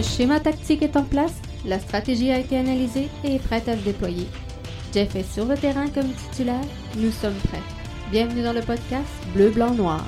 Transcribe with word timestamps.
Le 0.00 0.04
schéma 0.04 0.40
tactique 0.40 0.80
est 0.80 0.96
en 0.96 1.02
place, 1.02 1.34
la 1.66 1.78
stratégie 1.78 2.30
a 2.30 2.38
été 2.38 2.56
analysée 2.56 3.10
et 3.22 3.34
est 3.34 3.38
prête 3.38 3.68
à 3.68 3.76
se 3.76 3.82
déployer. 3.82 4.26
Jeff 4.94 5.14
est 5.14 5.30
sur 5.30 5.44
le 5.44 5.58
terrain 5.58 5.90
comme 5.90 6.10
titulaire, 6.10 6.64
nous 6.96 7.10
sommes 7.10 7.36
prêts. 7.50 7.60
Bienvenue 8.10 8.42
dans 8.42 8.54
le 8.54 8.62
podcast 8.62 9.10
Bleu, 9.34 9.50
Blanc, 9.50 9.74
Noir. 9.74 10.02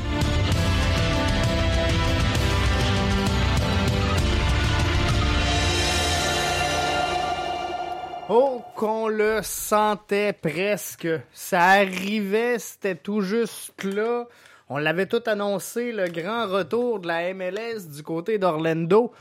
Oh, 8.30 8.62
qu'on 8.74 9.08
le 9.08 9.40
sentait 9.42 10.32
presque. 10.32 11.08
Ça 11.34 11.60
arrivait, 11.60 12.58
c'était 12.58 12.94
tout 12.94 13.20
juste 13.20 13.84
là. 13.84 14.24
On 14.70 14.78
l'avait 14.78 15.04
tout 15.04 15.22
annoncé, 15.26 15.92
le 15.92 16.08
grand 16.08 16.46
retour 16.46 16.98
de 16.98 17.08
la 17.08 17.34
MLS 17.34 17.90
du 17.94 18.02
côté 18.02 18.38
d'Orlando. 18.38 19.12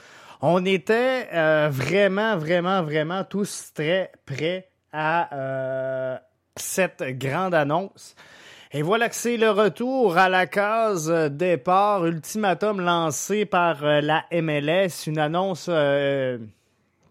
On 0.44 0.66
était 0.66 1.27
euh, 1.34 1.70
vraiment, 1.72 2.36
vraiment, 2.36 2.81
vraiment 2.81 3.23
tous 3.23 3.72
très 3.76 4.12
prêts 4.26 4.70
à 4.91 5.36
euh, 5.36 6.17
cette 6.55 7.04
grande 7.20 7.54
annonce. 7.54 8.16
Et 8.72 8.81
voilà 8.81 9.08
que 9.09 9.16
c'est 9.16 9.38
le 9.38 9.52
retour 9.52 10.17
à 10.17 10.30
la 10.30 10.48
case 10.48 11.12
départ, 11.30 12.08
ultimatum 12.08 12.81
lancé 12.81 13.45
par 13.45 13.86
euh, 13.86 14.02
la 14.02 14.26
MLS. 14.31 15.05
Une 15.05 15.20
annonce 15.20 15.70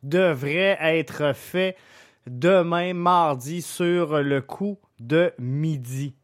devrait 0.02 0.78
être 0.80 1.32
faite 1.32 1.76
demain, 2.26 2.94
mardi, 2.94 3.62
sur 3.62 4.22
le 4.22 4.40
coup 4.40 4.76
de 4.98 5.32
midi. 5.38 6.14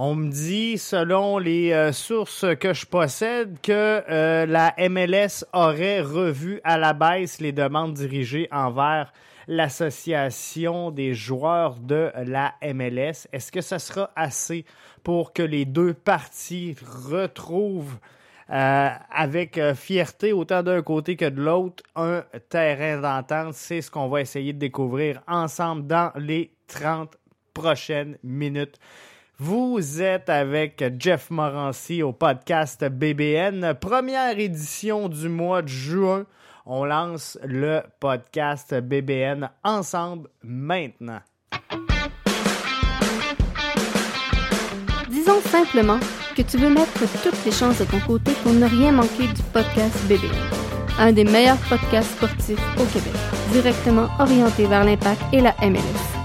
On 0.00 0.14
me 0.14 0.30
dit, 0.30 0.78
selon 0.78 1.38
les 1.38 1.72
euh, 1.72 1.90
sources 1.90 2.46
que 2.60 2.72
je 2.72 2.86
possède, 2.86 3.60
que 3.60 4.04
euh, 4.08 4.46
la 4.46 4.72
MLS 4.88 5.44
aurait 5.52 6.00
revu 6.02 6.60
à 6.62 6.78
la 6.78 6.92
baisse 6.92 7.40
les 7.40 7.50
demandes 7.50 7.94
dirigées 7.94 8.46
envers 8.52 9.12
l'association 9.48 10.92
des 10.92 11.14
joueurs 11.14 11.80
de 11.80 12.12
la 12.24 12.54
MLS. 12.62 13.26
Est-ce 13.32 13.50
que 13.50 13.60
ça 13.60 13.80
sera 13.80 14.12
assez 14.14 14.64
pour 15.02 15.32
que 15.32 15.42
les 15.42 15.64
deux 15.64 15.94
parties 15.94 16.76
retrouvent 17.10 17.98
euh, 18.50 18.90
avec 19.10 19.60
fierté 19.74 20.32
autant 20.32 20.62
d'un 20.62 20.82
côté 20.82 21.16
que 21.16 21.28
de 21.28 21.42
l'autre 21.42 21.82
un 21.96 22.22
terrain 22.48 23.00
d'entente? 23.00 23.54
C'est 23.54 23.82
ce 23.82 23.90
qu'on 23.90 24.06
va 24.06 24.20
essayer 24.20 24.52
de 24.52 24.60
découvrir 24.60 25.22
ensemble 25.26 25.88
dans 25.88 26.12
les 26.14 26.52
30 26.68 27.16
prochaines 27.52 28.16
minutes. 28.22 28.78
Vous 29.40 30.02
êtes 30.02 30.28
avec 30.30 30.82
Jeff 30.98 31.30
Morancy 31.30 32.02
au 32.02 32.12
podcast 32.12 32.84
BBN, 32.84 33.74
première 33.80 34.36
édition 34.36 35.08
du 35.08 35.28
mois 35.28 35.62
de 35.62 35.68
juin. 35.68 36.26
On 36.66 36.84
lance 36.84 37.38
le 37.44 37.82
podcast 38.00 38.74
BBN 38.74 39.48
ensemble 39.62 40.28
maintenant. 40.42 41.20
Disons 45.08 45.40
simplement 45.42 46.00
que 46.36 46.42
tu 46.42 46.58
veux 46.58 46.70
mettre 46.70 46.98
toutes 47.22 47.44
les 47.44 47.52
chances 47.52 47.78
de 47.78 47.84
ton 47.84 48.00
côté 48.00 48.32
pour 48.42 48.52
ne 48.52 48.66
rien 48.66 48.90
manquer 48.90 49.28
du 49.28 49.42
podcast 49.52 50.04
BBN, 50.08 50.34
un 50.98 51.12
des 51.12 51.22
meilleurs 51.22 51.60
podcasts 51.68 52.16
sportifs 52.16 52.58
au 52.76 52.84
Québec, 52.86 53.14
directement 53.52 54.08
orienté 54.18 54.66
vers 54.66 54.82
l'impact 54.84 55.22
et 55.32 55.40
la 55.40 55.54
MLS 55.62 56.17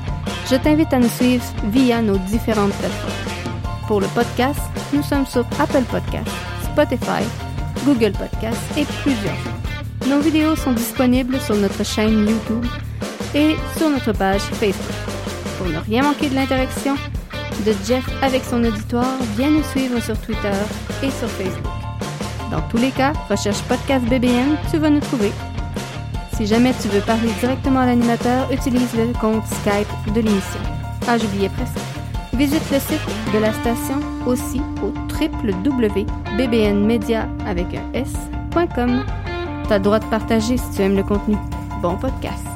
je 0.49 0.55
t'invite 0.55 0.93
à 0.93 0.99
nous 0.99 1.09
suivre 1.09 1.43
via 1.65 2.01
nos 2.01 2.17
différentes 2.17 2.73
plateformes. 2.73 3.13
Pour 3.87 4.01
le 4.01 4.07
podcast, 4.07 4.59
nous 4.93 5.03
sommes 5.03 5.25
sur 5.25 5.45
Apple 5.59 5.83
Podcasts, 5.89 6.31
Spotify, 6.63 7.23
Google 7.85 8.11
Podcasts 8.11 8.77
et 8.77 8.85
plusieurs. 9.01 9.33
Nos 10.07 10.19
vidéos 10.19 10.55
sont 10.55 10.73
disponibles 10.73 11.39
sur 11.39 11.55
notre 11.55 11.83
chaîne 11.83 12.27
YouTube 12.27 12.65
et 13.35 13.55
sur 13.77 13.89
notre 13.89 14.11
page 14.11 14.41
Facebook. 14.41 14.95
Pour 15.57 15.67
ne 15.67 15.79
rien 15.79 16.03
manquer 16.03 16.29
de 16.29 16.35
l'interaction 16.35 16.95
de 17.65 17.73
Jeff 17.85 18.05
avec 18.21 18.43
son 18.43 18.63
auditoire, 18.63 19.17
viens 19.37 19.49
nous 19.49 19.63
suivre 19.63 19.99
sur 20.01 20.19
Twitter 20.19 20.51
et 21.01 21.09
sur 21.11 21.29
Facebook. 21.29 21.71
Dans 22.51 22.61
tous 22.69 22.77
les 22.77 22.91
cas, 22.91 23.13
recherche 23.29 23.61
Podcast 23.63 24.05
BBN, 24.05 24.57
tu 24.71 24.77
vas 24.77 24.89
nous 24.89 24.99
trouver 24.99 25.31
si 26.33 26.45
jamais 26.47 26.73
tu 26.81 26.87
veux 26.89 27.01
parler 27.01 27.29
directement 27.39 27.81
à 27.81 27.85
l'animateur, 27.85 28.51
utilise 28.51 28.93
le 28.95 29.13
compte 29.19 29.45
Skype 29.45 29.87
de 30.13 30.21
l'émission. 30.21 30.59
Ah, 31.07 31.17
j'oubliais 31.17 31.49
presque. 31.49 31.77
Visite 32.33 32.69
le 32.71 32.79
site 32.79 33.01
de 33.33 33.39
la 33.39 33.51
station 33.53 33.99
aussi 34.25 34.61
au 34.81 34.91
www.bbnmedia 35.13 37.27
avec 37.45 37.67
un 37.75 37.83
s.com. 37.93 39.05
T'as 39.67 39.77
le 39.77 39.83
droit 39.83 39.99
de 39.99 40.05
partager 40.05 40.57
si 40.57 40.71
tu 40.75 40.81
aimes 40.81 40.95
le 40.95 41.03
contenu. 41.03 41.37
Bon 41.81 41.95
podcast. 41.95 42.52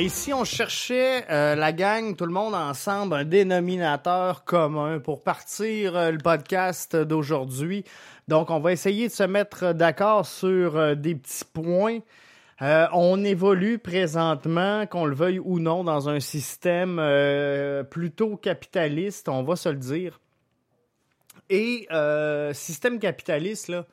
Ici, 0.00 0.32
on 0.32 0.44
cherchait 0.44 1.24
euh, 1.30 1.54
la 1.54 1.72
gang, 1.72 2.16
tout 2.16 2.26
le 2.26 2.32
monde 2.32 2.54
ensemble, 2.54 3.14
un 3.14 3.24
dénominateur 3.24 4.44
commun 4.44 4.98
pour 4.98 5.22
partir 5.22 5.96
euh, 5.96 6.10
le 6.10 6.18
podcast 6.18 6.96
d'aujourd'hui. 6.96 7.84
Donc, 8.26 8.50
on 8.50 8.58
va 8.58 8.72
essayer 8.72 9.06
de 9.06 9.12
se 9.12 9.22
mettre 9.22 9.72
d'accord 9.72 10.26
sur 10.26 10.76
euh, 10.76 10.94
des 10.96 11.14
petits 11.14 11.44
points. 11.44 12.00
On 12.60 13.24
évolue 13.24 13.78
présentement, 13.78 14.86
qu'on 14.86 15.04
le 15.04 15.14
veuille 15.14 15.38
ou 15.38 15.60
non, 15.60 15.84
dans 15.84 16.08
un 16.08 16.18
système 16.18 16.96
plutôt 17.90 18.36
capitaliste, 18.36 19.28
on 19.28 19.42
va 19.42 19.54
se 19.54 19.68
le 19.68 19.76
dire. 19.76 20.18
Et 21.50 21.88
système 22.54 22.98
capitaliste, 23.00 23.68
là, 23.68 23.84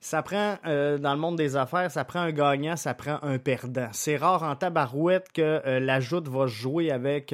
ça 0.00 0.22
prend, 0.22 0.56
dans 0.64 1.12
le 1.12 1.18
monde 1.18 1.36
des 1.36 1.56
affaires, 1.56 1.90
ça 1.90 2.04
prend 2.04 2.20
un 2.20 2.32
gagnant, 2.32 2.76
ça 2.76 2.94
prend 2.94 3.18
un 3.22 3.38
perdant. 3.38 3.88
C'est 3.92 4.16
rare 4.16 4.42
en 4.42 4.54
tabarouette 4.54 5.32
que 5.32 5.78
la 5.78 6.00
joute 6.00 6.28
va 6.28 6.46
jouer 6.46 6.90
avec 6.90 7.32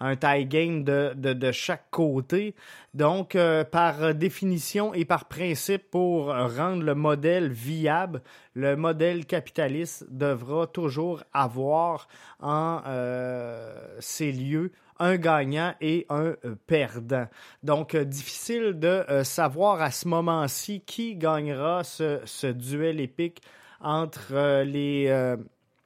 un 0.00 0.16
tie 0.16 0.46
game 0.46 0.84
de, 0.84 1.52
chaque 1.52 1.90
côté. 1.90 2.54
Donc, 2.92 3.34
euh, 3.34 3.64
par 3.64 4.14
définition 4.14 4.94
et 4.94 5.04
par 5.04 5.26
principe, 5.26 5.90
pour 5.90 6.26
rendre 6.26 6.82
le 6.82 6.94
modèle 6.94 7.50
viable, 7.50 8.22
le 8.54 8.76
modèle 8.76 9.26
capitaliste 9.26 10.06
devra 10.10 10.66
toujours 10.66 11.24
avoir 11.32 12.08
en 12.40 12.80
euh, 12.86 13.96
ses 13.98 14.32
lieux 14.32 14.72
un 14.98 15.16
gagnant 15.16 15.74
et 15.80 16.06
un 16.08 16.34
euh, 16.44 16.54
perdant. 16.66 17.26
Donc, 17.62 17.96
difficile 17.96 18.78
de 18.78 19.04
savoir 19.22 19.82
à 19.82 19.90
ce 19.90 20.08
moment-ci 20.08 20.80
qui 20.80 21.16
gagnera 21.16 21.84
ce, 21.84 22.52
duel 22.52 23.00
épique 23.00 23.42
entre 23.80 24.64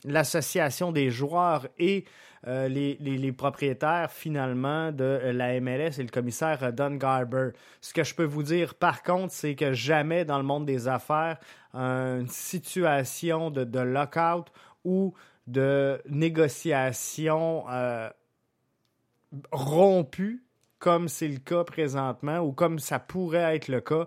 l'association 0.05 0.93
des 0.93 1.11
joueurs 1.11 1.67
et 1.79 2.05
euh, 2.47 2.69
les, 2.69 3.33
propriétaires 3.33 4.13
finalement 4.13 4.93
de 4.93 5.21
la 5.33 5.61
MLS 5.61 5.99
et 5.99 6.03
le 6.03 6.09
commissaire 6.09 6.73
Don 6.73 6.95
Garber. 6.95 7.51
Ce 7.81 7.93
que 7.93 8.05
je 8.05 8.15
peux 8.15 8.25
vous 8.25 8.45
dire 8.45 8.75
par 8.75 9.03
contre, 9.03 9.33
c'est 9.33 9.57
que 9.57 9.73
jamais 9.73 10.25
dans 10.25 10.39
le 10.39 10.45
monde 10.45 10.65
des 10.65 10.87
affaires, 10.87 11.39
une 11.75 12.29
situation 12.29 13.51
de, 13.51 13.81
lockout 13.81 14.47
ou 14.85 15.15
de 15.49 16.01
négociation 16.09 17.65
euh, 17.71 18.09
rompue, 19.53 20.45
comme 20.79 21.09
c'est 21.09 21.29
le 21.29 21.39
cas 21.39 21.65
présentement, 21.65 22.39
ou 22.39 22.53
comme 22.53 22.79
ça 22.79 22.99
pourrait 22.99 23.57
être 23.57 23.69
le 23.69 23.81
cas, 23.81 24.07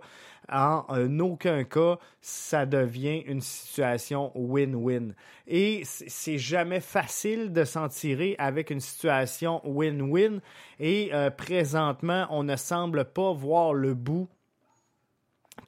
en 0.51 1.19
aucun 1.19 1.63
cas, 1.63 1.97
ça 2.19 2.65
devient 2.65 3.23
une 3.25 3.41
situation 3.41 4.31
win-win. 4.35 5.13
Et 5.47 5.83
c'est 5.85 6.37
jamais 6.37 6.81
facile 6.81 7.53
de 7.53 7.63
s'en 7.63 7.87
tirer 7.87 8.35
avec 8.37 8.69
une 8.69 8.81
situation 8.81 9.61
win-win. 9.63 10.41
Et 10.79 11.11
euh, 11.13 11.29
présentement, 11.29 12.27
on 12.31 12.43
ne 12.43 12.57
semble 12.57 13.05
pas 13.05 13.31
voir 13.31 13.73
le 13.73 13.93
bout 13.93 14.27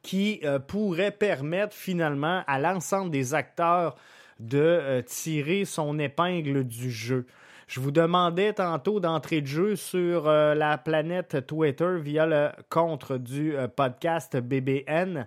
qui 0.01 0.41
euh, 0.43 0.59
pourrait 0.59 1.11
permettre 1.11 1.75
finalement 1.75 2.43
à 2.47 2.59
l'ensemble 2.59 3.09
des 3.09 3.33
acteurs 3.33 3.95
de 4.39 4.57
euh, 4.59 5.01
tirer 5.01 5.63
son 5.63 5.97
épingle 5.97 6.65
du 6.65 6.91
jeu. 6.91 7.25
Je 7.73 7.79
vous 7.79 7.89
demandais 7.89 8.53
tantôt 8.53 8.99
d'entrer 8.99 9.41
de 9.41 9.47
jeu 9.47 9.75
sur 9.75 10.27
euh, 10.27 10.53
la 10.53 10.77
planète 10.77 11.47
Twitter 11.47 11.97
via 11.99 12.27
le 12.27 12.51
compte 12.69 13.13
du 13.13 13.57
euh, 13.57 13.67
podcast 13.67 14.37
BBN. 14.37 15.25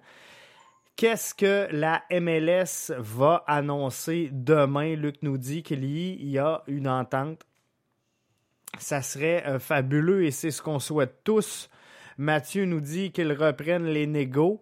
Qu'est-ce 0.94 1.34
que 1.34 1.66
la 1.72 2.04
MLS 2.08 2.92
va 2.98 3.42
annoncer 3.48 4.28
demain? 4.30 4.94
Luc 4.94 5.16
nous 5.22 5.38
dit 5.38 5.64
qu'il 5.64 5.84
y 5.84 6.38
a 6.38 6.62
une 6.68 6.86
entente. 6.86 7.44
Ça 8.78 9.02
serait 9.02 9.42
euh, 9.48 9.58
fabuleux 9.58 10.24
et 10.24 10.30
c'est 10.30 10.52
ce 10.52 10.62
qu'on 10.62 10.78
souhaite 10.78 11.24
tous. 11.24 11.68
Mathieu 12.16 12.64
nous 12.64 12.80
dit 12.80 13.10
qu'ils 13.10 13.32
reprennent 13.32 13.86
les 13.86 14.06
négos. 14.06 14.60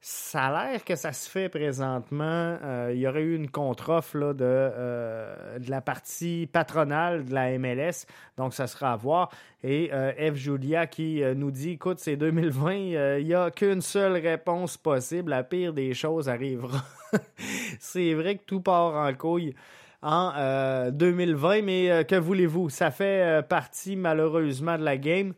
Ça 0.00 0.46
a 0.46 0.70
l'air 0.70 0.84
que 0.84 0.94
ça 0.94 1.12
se 1.12 1.28
fait 1.28 1.48
présentement. 1.48 2.58
Euh, 2.62 2.92
il 2.94 3.00
y 3.00 3.08
aurait 3.08 3.22
eu 3.22 3.34
une 3.34 3.50
contre-offre 3.50 4.34
de, 4.34 4.44
euh, 4.44 5.58
de 5.58 5.70
la 5.70 5.80
partie 5.80 6.48
patronale 6.52 7.24
de 7.24 7.34
la 7.34 7.58
MLS, 7.58 8.06
donc 8.36 8.54
ça 8.54 8.66
sera 8.66 8.92
à 8.92 8.96
voir. 8.96 9.30
Et 9.64 9.90
euh, 9.92 10.12
F. 10.32 10.36
Julia 10.36 10.86
qui 10.86 11.22
nous 11.34 11.50
dit 11.50 11.70
écoute, 11.70 11.98
c'est 11.98 12.16
2020, 12.16 12.74
il 13.18 13.24
n'y 13.24 13.34
a 13.34 13.50
qu'une 13.50 13.80
seule 13.80 14.12
réponse 14.12 14.76
possible. 14.76 15.30
La 15.30 15.42
pire 15.42 15.72
des 15.72 15.92
choses 15.92 16.28
arrivera. 16.28 16.84
c'est 17.80 18.14
vrai 18.14 18.36
que 18.36 18.44
tout 18.44 18.60
part 18.60 18.94
en 18.94 19.12
couille 19.14 19.54
en 20.02 20.90
2020, 20.92 21.62
mais 21.62 22.04
que 22.06 22.14
voulez-vous? 22.14 22.70
Ça 22.70 22.92
fait 22.92 23.44
partie 23.48 23.96
malheureusement 23.96 24.78
de 24.78 24.84
la 24.84 24.98
game. 24.98 25.32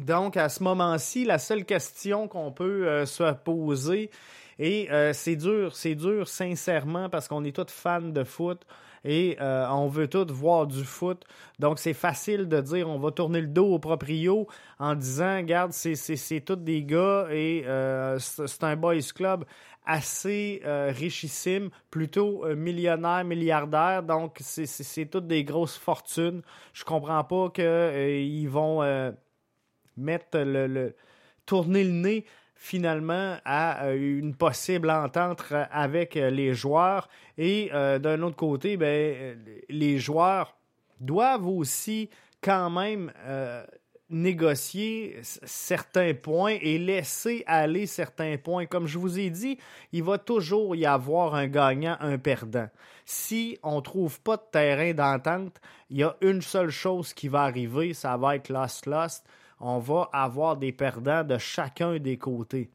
Donc, 0.00 0.36
à 0.36 0.48
ce 0.48 0.62
moment-ci, 0.62 1.24
la 1.24 1.38
seule 1.38 1.64
question 1.64 2.26
qu'on 2.26 2.50
peut 2.50 2.88
euh, 2.88 3.06
se 3.06 3.32
poser, 3.32 4.10
et 4.58 4.90
euh, 4.90 5.12
c'est 5.12 5.36
dur, 5.36 5.74
c'est 5.74 5.94
dur 5.94 6.28
sincèrement 6.28 7.08
parce 7.08 7.28
qu'on 7.28 7.44
est 7.44 7.54
tous 7.54 7.72
fans 7.72 8.00
de 8.00 8.24
foot 8.24 8.62
et 9.04 9.36
euh, 9.40 9.66
on 9.68 9.88
veut 9.88 10.08
tous 10.08 10.32
voir 10.32 10.66
du 10.66 10.84
foot. 10.84 11.24
Donc, 11.58 11.78
c'est 11.78 11.94
facile 11.94 12.48
de 12.48 12.60
dire 12.60 12.88
on 12.88 12.98
va 12.98 13.10
tourner 13.12 13.40
le 13.40 13.46
dos 13.46 13.74
au 13.74 13.78
proprio 13.78 14.48
en 14.78 14.94
disant, 14.94 15.36
regarde, 15.36 15.72
c'est 15.72 16.40
tous 16.40 16.56
des 16.56 16.82
gars 16.82 17.26
et 17.30 17.64
c'est 18.18 18.64
un 18.64 18.76
boys 18.76 19.00
club 19.14 19.44
assez 19.86 20.62
richissime, 20.64 21.68
plutôt 21.90 22.46
millionnaire, 22.54 23.24
milliardaire. 23.24 24.02
Donc, 24.02 24.38
c'est 24.40 25.06
toutes 25.06 25.26
des 25.26 25.44
grosses 25.44 25.76
fortunes. 25.76 26.42
Je 26.72 26.84
comprends 26.84 27.24
pas 27.24 27.50
qu'ils 27.50 28.48
vont 28.48 28.82
mettre 29.96 30.38
le, 30.38 30.94
tourner 31.46 31.84
le 31.84 31.90
nez 31.90 32.24
finalement 32.64 33.36
à 33.44 33.86
euh, 33.86 34.18
une 34.20 34.34
possible 34.34 34.90
entente 34.90 35.44
avec 35.70 36.16
euh, 36.16 36.30
les 36.30 36.54
joueurs. 36.54 37.08
Et 37.36 37.70
euh, 37.74 37.98
d'un 37.98 38.22
autre 38.22 38.36
côté, 38.36 38.76
ben, 38.76 39.38
les 39.68 39.98
joueurs 39.98 40.56
doivent 41.00 41.46
aussi 41.46 42.08
quand 42.40 42.70
même 42.70 43.10
négocier 44.10 45.18
certains 45.22 46.12
points 46.14 46.56
et 46.60 46.78
laisser 46.78 47.42
aller 47.46 47.86
certains 47.86 48.36
points. 48.36 48.66
Comme 48.66 48.86
je 48.86 48.98
vous 48.98 49.18
ai 49.18 49.30
dit, 49.30 49.58
il 49.92 50.02
va 50.02 50.18
toujours 50.18 50.76
y 50.76 50.86
avoir 50.86 51.34
un 51.34 51.46
gagnant, 51.46 51.96
un 52.00 52.18
perdant. 52.18 52.68
Si 53.06 53.58
on 53.62 53.76
ne 53.76 53.80
trouve 53.80 54.20
pas 54.20 54.36
de 54.36 54.42
terrain 54.52 54.92
d'entente, 54.92 55.58
il 55.90 55.98
y 55.98 56.02
a 56.02 56.16
une 56.20 56.42
seule 56.42 56.70
chose 56.70 57.12
qui 57.12 57.28
va 57.28 57.42
arriver, 57.42 57.94
ça 57.94 58.16
va 58.16 58.36
être 58.36 58.50
lost-lost 58.50 59.26
on 59.60 59.78
va 59.78 60.08
avoir 60.12 60.56
des 60.56 60.72
perdants 60.72 61.24
de 61.24 61.38
chacun 61.38 61.98
des 61.98 62.18
côtés. 62.18 62.70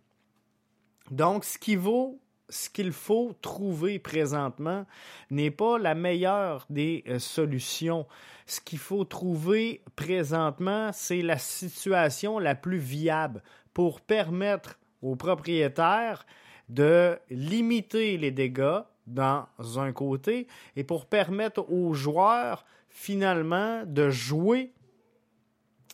Donc, 1.11 1.43
ce 1.43 1.57
qu'il 1.57 2.91
faut 2.91 3.33
trouver 3.41 3.99
présentement 3.99 4.85
n'est 5.31 5.51
pas 5.51 5.77
la 5.77 5.95
meilleure 5.95 6.65
des 6.69 7.03
euh, 7.07 7.19
solutions. 7.19 8.05
Ce 8.45 8.59
qu'il 8.59 8.79
faut 8.79 9.05
trouver 9.05 9.83
présentement, 9.95 10.91
c'est 10.93 11.21
la 11.21 11.37
situation 11.37 12.39
la 12.39 12.55
plus 12.55 12.77
viable 12.77 13.43
pour 13.73 14.01
permettre 14.01 14.79
aux 15.01 15.15
propriétaires 15.15 16.25
de 16.67 17.17
limiter 17.29 18.17
les 18.17 18.31
dégâts 18.31 18.81
dans 19.07 19.47
un 19.77 19.91
côté 19.91 20.47
et 20.75 20.83
pour 20.83 21.07
permettre 21.07 21.71
aux 21.71 21.93
joueurs 21.93 22.65
finalement 22.89 23.83
de 23.85 24.09
jouer 24.09 24.73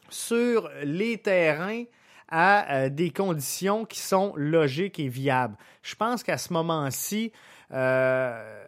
sur 0.09 0.69
les 0.83 1.17
terrains 1.17 1.83
à 2.27 2.73
euh, 2.73 2.89
des 2.89 3.11
conditions 3.11 3.85
qui 3.85 3.99
sont 3.99 4.33
logiques 4.35 4.99
et 4.99 5.07
viables. 5.07 5.55
Je 5.83 5.95
pense 5.95 6.23
qu'à 6.23 6.37
ce 6.37 6.51
moment-ci, 6.53 7.31
euh, 7.71 8.65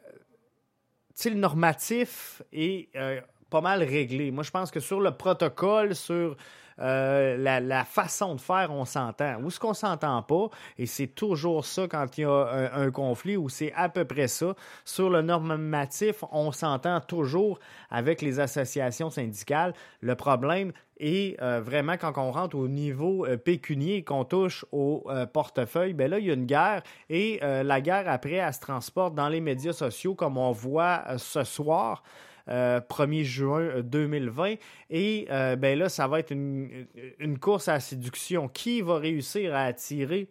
le 1.25 1.33
normatif 1.33 2.41
est 2.51 2.89
euh, 2.95 3.19
pas 3.49 3.61
mal 3.61 3.83
réglé. 3.83 4.31
Moi, 4.31 4.43
je 4.43 4.51
pense 4.51 4.71
que 4.71 4.79
sur 4.79 4.99
le 4.99 5.11
protocole, 5.11 5.95
sur 5.95 6.37
euh, 6.79 7.37
la, 7.37 7.85
façon 7.85 8.35
de 8.35 8.41
faire, 8.41 8.71
on 8.71 8.85
s'entend. 8.85 9.41
Où 9.41 9.47
est-ce 9.47 9.59
qu'on 9.59 9.73
s'entend 9.73 10.21
pas? 10.23 10.49
Et 10.77 10.85
c'est 10.85 11.07
toujours 11.07 11.65
ça 11.65 11.87
quand 11.87 12.17
il 12.17 12.21
y 12.21 12.25
a 12.25 12.69
un, 12.73 12.91
conflit, 12.91 13.37
ou 13.37 13.49
c'est 13.49 13.73
à 13.73 13.89
peu 13.89 14.05
près 14.05 14.27
ça. 14.27 14.55
Sur 14.85 15.09
le 15.09 15.21
normatif, 15.21 16.23
on 16.31 16.51
s'entend 16.51 16.99
toujours 17.01 17.59
avec 17.89 18.21
les 18.21 18.39
associations 18.39 19.09
syndicales. 19.09 19.73
Le 20.01 20.15
problème 20.15 20.71
est 20.99 21.41
euh, 21.41 21.61
vraiment 21.61 21.95
quand 21.97 22.13
on 22.17 22.31
rentre 22.31 22.55
au 22.55 22.67
niveau 22.67 23.25
euh, 23.25 23.37
pécunier, 23.37 24.03
qu'on 24.03 24.25
touche 24.25 24.65
au 24.71 25.05
portefeuille, 25.33 25.93
ben 25.93 26.09
là, 26.09 26.19
il 26.19 26.25
y 26.25 26.31
a 26.31 26.33
une 26.33 26.45
guerre 26.45 26.83
et 27.09 27.39
la 27.41 27.81
guerre 27.81 28.05
après, 28.07 28.33
elle 28.33 28.53
se 28.53 28.59
transporte 28.59 29.15
dans 29.15 29.29
les 29.29 29.41
médias 29.41 29.73
sociaux 29.73 30.15
comme 30.15 30.37
on 30.37 30.51
voit 30.51 31.03
ce 31.17 31.43
soir. 31.43 32.03
1er 32.47 33.21
euh, 33.21 33.23
juin 33.23 33.81
2020. 33.81 34.55
Et 34.89 35.27
euh, 35.29 35.55
ben 35.55 35.77
là, 35.77 35.89
ça 35.89 36.07
va 36.07 36.19
être 36.19 36.31
une, 36.31 36.87
course 37.39 37.67
à 37.67 37.73
la 37.73 37.79
séduction. 37.79 38.47
Qui 38.47 38.81
va 38.81 38.97
réussir 38.97 39.55
à 39.55 39.63
attirer 39.63 40.29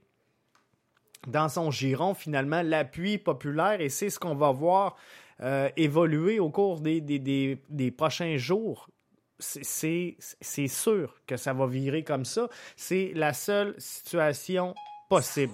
dans 1.26 1.48
son 1.48 1.70
giron 1.70 2.14
finalement 2.14 2.62
l'appui 2.62 3.18
populaire? 3.18 3.80
Et 3.80 3.88
c'est 3.88 4.10
ce 4.10 4.18
qu'on 4.18 4.34
va 4.34 4.50
voir 4.50 4.96
euh, 5.42 5.68
évoluer 5.76 6.40
au 6.40 6.50
cours 6.50 6.80
des, 6.80 7.00
des, 7.00 7.90
prochains 7.90 8.36
jours 8.36 8.88
c'est 9.38 10.16
sûr 10.66 11.14
que 11.26 11.36
ça 11.36 11.52
va 11.52 11.66
virer 11.66 12.02
comme 12.02 12.24
ça. 12.24 12.48
C'est 12.74 13.12
la 13.14 13.34
seule 13.34 13.74
situation 13.76 14.74
possible. 15.10 15.52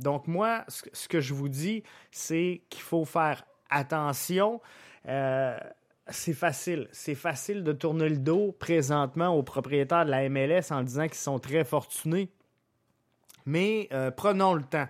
Donc 0.00 0.26
moi, 0.26 0.64
ce 0.66 1.06
que 1.06 1.20
je 1.20 1.32
vous 1.32 1.48
dis, 1.48 1.84
c'est 2.10 2.62
qu'il 2.68 2.82
faut 2.82 3.04
faire 3.04 3.44
attention 3.70 4.60
c'est 6.10 6.34
facile. 6.34 6.88
C'est 6.92 7.14
facile 7.14 7.64
de 7.64 7.72
tourner 7.72 8.08
le 8.08 8.18
dos 8.18 8.52
présentement 8.52 9.28
aux 9.28 9.42
propriétaires 9.42 10.04
de 10.04 10.10
la 10.10 10.28
MLS 10.28 10.70
en 10.70 10.82
disant 10.82 11.06
qu'ils 11.06 11.14
sont 11.14 11.38
très 11.38 11.64
fortunés. 11.64 12.30
Mais 13.46 13.88
euh, 13.92 14.10
prenons 14.10 14.54
le 14.54 14.62
temps. 14.62 14.88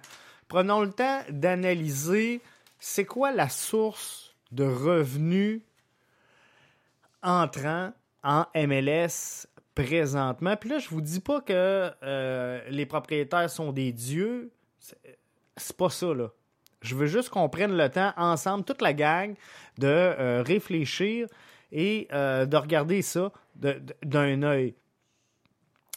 Prenons 0.48 0.80
le 0.80 0.90
temps 0.90 1.20
d'analyser 1.30 2.40
c'est 2.80 3.04
quoi 3.04 3.30
la 3.30 3.48
source 3.48 4.34
de 4.52 4.64
revenus 4.64 5.62
entrant 7.22 7.92
en 8.24 8.46
MLS 8.54 9.46
présentement. 9.74 10.56
Puis 10.56 10.70
là, 10.70 10.78
je 10.78 10.88
vous 10.88 11.00
dis 11.00 11.20
pas 11.20 11.40
que 11.40 11.90
euh, 12.02 12.60
les 12.68 12.86
propriétaires 12.86 13.48
sont 13.48 13.72
des 13.72 13.92
dieux. 13.92 14.50
C'est 15.56 15.76
pas 15.76 15.90
ça, 15.90 16.12
là. 16.14 16.30
Je 16.82 16.94
veux 16.94 17.06
juste 17.06 17.28
qu'on 17.28 17.48
prenne 17.48 17.76
le 17.76 17.88
temps 17.88 18.12
ensemble, 18.16 18.64
toute 18.64 18.82
la 18.82 18.92
gang, 18.92 19.34
de 19.78 19.86
euh, 19.86 20.42
réfléchir 20.42 21.26
et 21.72 22.08
euh, 22.12 22.46
de 22.46 22.56
regarder 22.56 23.02
ça 23.02 23.32
d'un 23.54 24.42
œil 24.42 24.74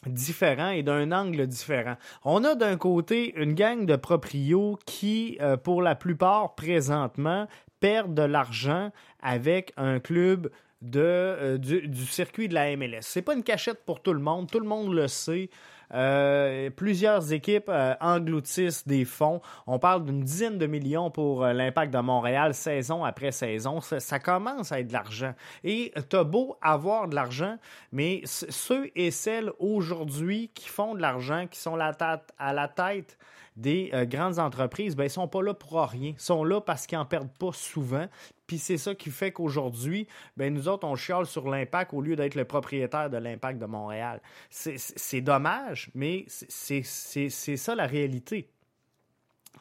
différent 0.06 0.70
et 0.70 0.84
d'un 0.84 1.12
angle 1.14 1.48
différent. 1.48 1.96
On 2.26 2.44
a 2.44 2.56
d'un 2.56 2.78
côté 2.78 3.34
une 3.38 3.54
gang 3.54 3.86
de 3.86 3.96
proprios 3.96 4.78
qui, 4.86 5.38
euh, 5.42 5.56
pour 5.56 5.82
la 5.82 5.96
plupart 5.96 6.56
présentement, 6.56 7.48
perdent 7.80 8.14
de 8.14 8.24
l'argent 8.24 8.92
avec 9.22 9.72
un 9.78 10.00
club 10.00 10.52
de, 10.82 11.58
du, 11.58 12.06
circuit 12.06 12.50
de 12.50 12.54
la 12.54 12.76
MLS. 12.76 13.02
C'est 13.02 13.22
pas 13.22 13.34
une 13.34 13.44
cachette 13.44 13.86
pour 13.86 14.02
tout 14.02 14.14
le 14.14 14.20
monde, 14.20 14.52
tout 14.52 14.60
le 14.60 14.68
monde 14.68 14.94
le 14.94 15.08
sait. 15.08 15.50
Euh, 15.94 16.70
plusieurs 16.72 17.34
équipes 17.34 17.70
euh, 17.70 17.94
engloutissent 18.02 18.88
des 18.88 19.06
fonds. 19.06 19.42
On 19.68 19.78
parle 19.78 20.06
d'une 20.06 20.24
dizaine 20.24 20.58
de 20.58 20.66
millions 20.66 21.12
pour 21.12 21.44
euh, 21.44 21.54
l'impact 21.54 21.94
de 21.94 22.00
Montréal 22.00 22.54
saison 22.54 23.04
après 23.04 23.32
saison. 23.32 23.80
Ça, 23.82 24.20
commence 24.20 24.72
à 24.72 24.80
être 24.80 24.88
de 24.88 24.94
l'argent. 24.94 25.34
Et 25.64 25.94
t'as 26.10 26.24
beau 26.24 26.58
avoir 26.62 27.08
de 27.08 27.16
l'argent, 27.16 27.58
mais 27.92 28.22
ceux 28.26 28.90
et 28.96 29.12
celles 29.12 29.52
aujourd'hui 29.60 30.50
qui 30.54 30.68
font 30.68 30.96
de 30.96 31.02
l'argent, 31.02 31.46
qui 31.50 31.60
sont 31.60 31.76
la 31.76 31.94
tête, 31.94 32.34
à 32.40 32.54
la 32.54 32.68
tête 32.68 33.18
des 33.56 33.92
grandes 34.10 34.40
entreprises, 34.40 34.96
ben, 34.96 35.04
ils 35.04 35.10
sont 35.12 35.28
pas 35.28 35.44
là 35.44 35.54
pour 35.54 35.80
rien. 35.80 36.14
Ils 36.18 36.20
sont 36.20 36.44
là 36.44 36.60
parce 36.60 36.88
qu'ils 36.88 36.98
en 36.98 37.06
perdent 37.06 37.38
pas 37.38 37.52
souvent. 37.52 38.08
Puis 38.48 38.58
c'est 38.58 38.78
ça 38.78 38.94
qui 38.94 39.10
fait 39.10 39.32
qu'aujourd'hui, 39.32 40.08
ben 40.38 40.54
nous 40.54 40.68
autres, 40.68 40.88
on 40.88 40.96
chiale 40.96 41.26
sur 41.26 41.50
l'impact 41.50 41.94
au 41.94 42.02
lieu 42.02 42.16
d'être 42.16 42.36
le 42.36 42.46
propriétaire 42.46 43.10
de 43.10 43.18
l'impact 43.18 43.60
de 43.60 43.66
Montréal. 43.66 44.22
C'est 44.50 45.22
dommage, 45.22 45.90
mais 45.96 46.26
c'est 46.28 46.84
ça 46.84 47.76
la 47.76 47.88
réalité 47.88 48.50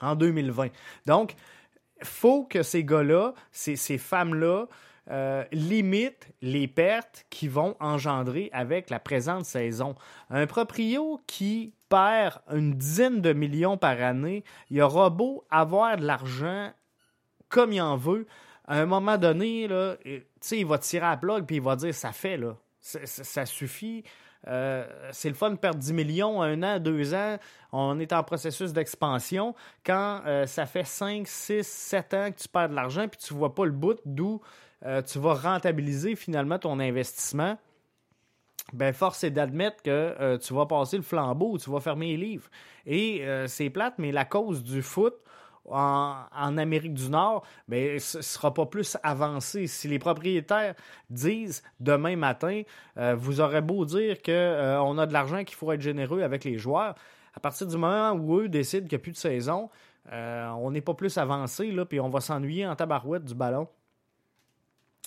en 0.01 0.17
2020. 0.17 0.69
Donc, 1.07 1.35
faut 2.03 2.45
que 2.45 2.63
ces 2.63 2.85
gars-là, 2.85 3.35
ces, 3.53 3.77
ces 3.77 3.99
femmes-là, 3.99 4.67
euh, 5.11 5.45
limitent 5.51 6.29
les 6.43 6.69
pertes 6.69 7.27
qui 7.29 7.49
vont 7.49 7.77
engendrer 7.81 8.51
avec 8.53 8.89
la 8.89 9.01
présente 9.01 9.45
saison. 9.45 9.97
Un 10.31 10.47
proprio 10.47 11.21
qui 11.27 11.75
perd 11.89 12.41
une 12.53 12.75
dizaine 12.75 13.21
de 13.21 13.33
millions 13.33 13.77
par 13.77 14.01
année, 14.01 14.45
il 14.71 14.81
aura 14.81 15.11
beau 15.11 15.45
avoir 15.51 15.97
de 15.97 16.05
l'argent 16.05 16.71
comme 17.49 17.73
il 17.73 17.83
en 17.83 17.97
veut, 17.97 18.27
à 18.67 18.81
un 18.81 18.87
moment 18.87 19.19
donné, 19.19 19.69
là, 19.69 19.97
il 20.05 20.67
va 20.67 20.79
tirer 20.79 21.07
à 21.07 21.11
la 21.11 21.17
plug 21.17 21.45
puis 21.47 21.57
il 21.57 21.63
va 21.63 21.77
dire 21.77 21.95
ça 21.95 22.13
fait, 22.13 22.37
là. 22.37 22.57
Ça, 22.81 23.47
suffit. 23.47 24.03
c'est 24.45 25.29
le 25.29 25.35
fun 25.35 25.51
de 25.51 25.57
perdre 25.57 25.79
10 25.79 25.93
millions, 25.93 26.43
un 26.43 26.61
an, 26.65 26.81
deux 26.81 27.15
ans. 27.15 27.39
On 27.71 28.01
est 28.01 28.13
en 28.13 28.25
processus 28.25 28.73
d'expansion. 28.73 29.55
Quand 29.87 30.21
ça 30.47 30.67
fait 30.67 30.85
5, 30.85 31.29
6, 31.29 31.65
7 31.65 32.15
ans 32.15 32.33
que 32.33 32.43
tu 32.43 32.49
perds 32.49 32.71
de 32.71 32.75
l'argent 32.75 33.07
puis 33.07 33.21
tu 33.21 33.35
vois 33.35 33.55
pas 33.55 33.65
le 33.67 33.71
bout 33.71 34.01
d'où 34.05 34.41
tu 35.07 35.19
vas 35.21 35.35
rentabiliser 35.35 36.17
finalement 36.17 36.59
ton 36.59 36.81
investissement, 36.81 37.57
ben 38.73 38.93
force 38.93 39.25
est 39.25 39.31
d'admettre 39.31 39.83
que 39.83 39.91
euh, 39.91 40.39
tu 40.39 40.55
vas 40.55 40.67
passer 40.67 40.97
le 40.97 41.03
flambeau, 41.03 41.59
tu 41.59 41.71
vas 41.71 41.81
fermer 41.81 42.09
les 42.09 42.17
livres. 42.17 42.49
Et 42.87 43.27
euh, 43.27 43.47
c'est 43.47 43.71
plate, 43.71 43.95
mais 43.99 44.13
la 44.13 44.25
cause 44.25 44.63
du 44.63 44.83
foot 44.83 45.15
en, 45.69 46.25
Amérique 46.59 46.95
du 46.95 47.09
Nord, 47.09 47.45
ben, 47.69 47.99
ce 47.99 48.19
ne 48.19 48.23
sera 48.23 48.53
pas 48.53 48.67
plus 48.67 48.97
avancé. 49.03 49.67
Si 49.67 49.89
les 49.89 49.99
propriétaires 49.99 50.75
disent 51.11 51.63
demain 51.81 52.17
matin, 52.17 52.63
euh, 52.99 53.15
vous 53.15 53.41
aurez 53.41 53.61
beau 53.61 53.85
dire 53.85 54.21
qu'on 54.23 54.99
a 54.99 55.07
de 55.07 55.13
l'argent 55.13 55.45
qu'il 55.45 55.57
faut 55.57 55.73
être 55.73 55.81
généreux 55.81 56.23
avec 56.23 56.45
les 56.45 56.59
joueurs, 56.59 56.95
à 57.35 57.41
partir 57.41 57.67
du 57.67 57.77
moment 57.77 58.13
où 58.13 58.41
eux 58.41 58.49
décident 58.49 58.87
qu'il 58.87 58.97
n'y 58.97 59.03
a 59.03 59.05
plus 59.05 59.13
de 59.13 59.17
saison, 59.17 59.71
on 60.11 60.71
n'est 60.71 60.81
pas 60.81 60.95
plus 60.95 61.17
avancé, 61.17 61.71
là, 61.71 61.85
puis 61.85 62.01
on 62.01 62.11
va 62.11 62.21
s'ennuyer 62.21 62.67
en 62.67 62.75
tabarouette 62.77 63.25
du 63.25 63.35
ballon. 63.35 63.69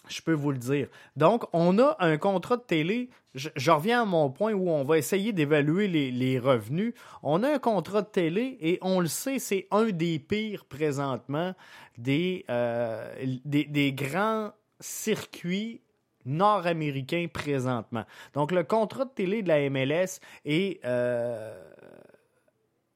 Je 0.08 0.22
peux 0.22 0.34
vous 0.34 0.52
le 0.52 0.58
dire. 0.58 0.88
Donc, 1.16 1.46
on 1.54 1.80
a 1.80 1.96
un 2.00 2.18
contrat 2.18 2.58
de 2.58 2.64
télé. 2.64 3.10
Je, 3.34 3.72
reviens 3.72 4.04
à 4.04 4.06
mon 4.06 4.30
point 4.30 4.54
où 4.54 4.70
on 4.70 4.84
va 4.84 4.98
essayer 4.98 5.34
d'évaluer 5.34 5.88
les, 5.88 6.40
revenus. 6.40 6.94
On 7.24 7.44
a 7.44 7.54
un 7.54 7.60
contrat 7.60 8.02
de 8.02 8.08
télé 8.08 8.58
et 8.62 8.78
on 8.82 9.00
le 9.00 9.08
sait, 9.08 9.40
c'est 9.40 9.68
un 9.72 9.86
des 9.86 10.20
pires 10.20 10.66
présentement 10.66 11.54
des, 11.98 12.46
euh, 12.50 13.14
des, 13.46 13.94
grands 13.94 14.52
circuits 14.80 15.82
nord-américains 16.26 17.28
présentement. 17.32 18.04
Donc, 18.34 18.52
le 18.52 18.64
contrat 18.64 19.06
de 19.06 19.12
télé 19.12 19.44
de 19.44 19.48
la 19.48 19.70
MLS 19.70 20.20
est 20.46 20.84
euh, 20.86 21.54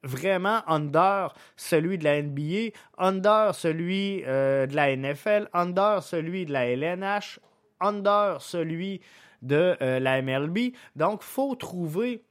vraiment 0.02 0.62
under 0.66 1.34
celui 1.56 1.98
de 1.98 2.04
la 2.04 2.22
NBA, 2.22 2.72
under 2.98 3.54
celui 3.54 4.22
euh, 4.26 4.66
de 4.66 4.74
la 4.74 4.96
NFL, 4.96 5.48
under 5.52 6.02
celui 6.02 6.46
de 6.46 6.52
la 6.52 6.66
LNH, 6.66 7.40
under 7.80 8.40
celui 8.40 9.00
de 9.42 9.76
euh, 9.80 10.00
la 10.00 10.22
MLB. 10.22 10.72
Donc, 10.96 11.22
faut 11.22 11.54
trouver 11.54 12.22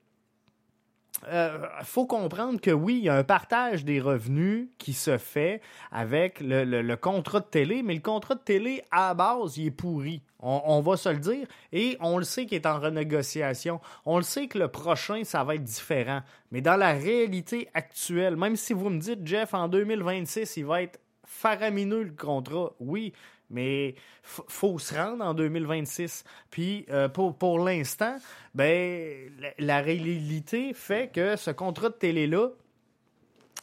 il 1.24 1.28
euh, 1.34 1.84
faut 1.84 2.06
comprendre 2.06 2.62
que 2.62 2.72
oui, 2.72 2.98
il 3.00 3.04
y 3.04 3.10
a 3.10 3.16
un 3.16 3.24
partage 3.24 3.84
des 3.84 4.00
revenus 4.00 4.70
qui 4.78 4.94
se 4.94 5.18
fait 5.18 5.62
avec 5.92 6.40
le, 6.40 6.96
contrat 6.96 7.42
de 7.42 7.46
télé, 7.46 7.84
mais 7.84 7.94
le 7.94 8.00
contrat 8.00 8.36
de 8.36 8.40
télé, 8.40 8.84
à 8.92 9.14
base, 9.14 9.58
il 9.58 9.68
est 9.68 9.72
pourri. 9.72 10.22
On, 10.42 10.80
va 10.80 10.96
se 10.96 11.10
le 11.10 11.18
dire. 11.18 11.46
Et 11.74 11.98
on 12.00 12.18
le 12.18 12.24
sait 12.24 12.46
qu'il 12.46 12.56
est 12.56 12.66
en 12.66 12.80
renégociation. 12.80 13.82
On 14.06 14.16
le 14.16 14.24
sait 14.24 14.48
que 14.48 14.58
le 14.58 14.70
prochain, 14.70 15.26
ça 15.26 15.44
va 15.44 15.56
être 15.56 15.64
différent. 15.64 16.22
Mais 16.52 16.62
dans 16.62 16.78
la 16.78 16.94
réalité 16.94 17.68
actuelle, 17.74 18.38
même 18.38 18.56
si 18.56 18.72
vous 18.72 18.90
me 18.90 19.00
dites, 19.00 19.28
Jeff, 19.28 19.54
en 19.54 19.68
2026, 19.68 20.56
il 20.56 20.66
va 20.66 20.84
être 20.84 21.00
faramineux 21.26 22.04
le 22.04 22.12
contrat, 22.12 22.72
oui, 22.80 23.12
mais 23.50 23.96
faut 24.22 24.80
se 24.80 24.94
rendre 24.94 25.24
en 25.24 25.34
2026. 25.34 26.24
Puis 26.52 26.86
euh, 26.90 27.10
pour, 27.10 27.36
pour 27.38 27.60
l'instant, 27.60 28.18
ben 28.54 29.32
la, 29.58 29.82
réalité 29.82 30.74
fait 30.74 31.12
que 31.12 31.36
ce 31.36 31.52
contrat 31.52 31.90
de 31.90 31.96
télé-là, 31.96 32.50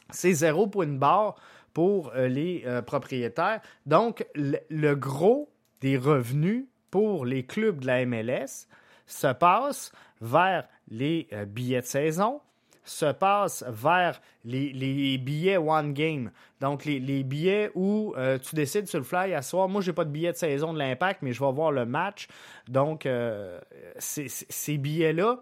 c'est 0.09 0.33
zéro 0.33 0.67
point 0.67 0.87
de 0.87 0.97
barre 0.97 1.35
pour 1.73 2.11
euh, 2.15 2.27
les 2.27 2.63
euh, 2.65 2.81
propriétaires. 2.81 3.61
Donc, 3.85 4.25
le, 4.35 4.93
gros 4.95 5.49
des 5.81 5.97
revenus 5.97 6.65
pour 6.89 7.25
les 7.25 7.45
clubs 7.45 7.79
de 7.79 7.87
la 7.87 8.05
MLS 8.05 8.67
se 9.05 9.31
passe 9.33 9.91
vers 10.21 10.67
les 10.89 11.27
billets 11.47 11.81
de 11.81 11.85
saison, 11.85 12.41
se 12.89 13.11
passe 13.11 13.63
vers 13.67 14.21
les, 14.45 15.17
billets 15.17 15.57
One 15.57 15.93
Game. 15.93 16.31
Donc, 16.61 16.85
les, 16.85 17.23
billets 17.23 17.71
où 17.75 18.13
euh, 18.17 18.37
tu 18.37 18.55
décides 18.55 18.87
sur 18.87 18.99
le 18.99 19.05
fly 19.05 19.33
à 19.33 19.41
soir. 19.41 19.67
Moi, 19.67 19.81
j'ai 19.81 19.93
pas 19.93 20.05
de 20.05 20.09
billet 20.09 20.31
de 20.31 20.37
saison 20.37 20.73
de 20.73 20.79
l'Impact, 20.79 21.21
mais 21.21 21.33
je 21.33 21.43
vais 21.43 21.51
voir 21.51 21.71
le 21.71 21.85
match. 21.85 22.27
Donc, 22.67 23.05
euh, 23.05 23.59
ces 23.99 24.77
billets-là 24.77 25.39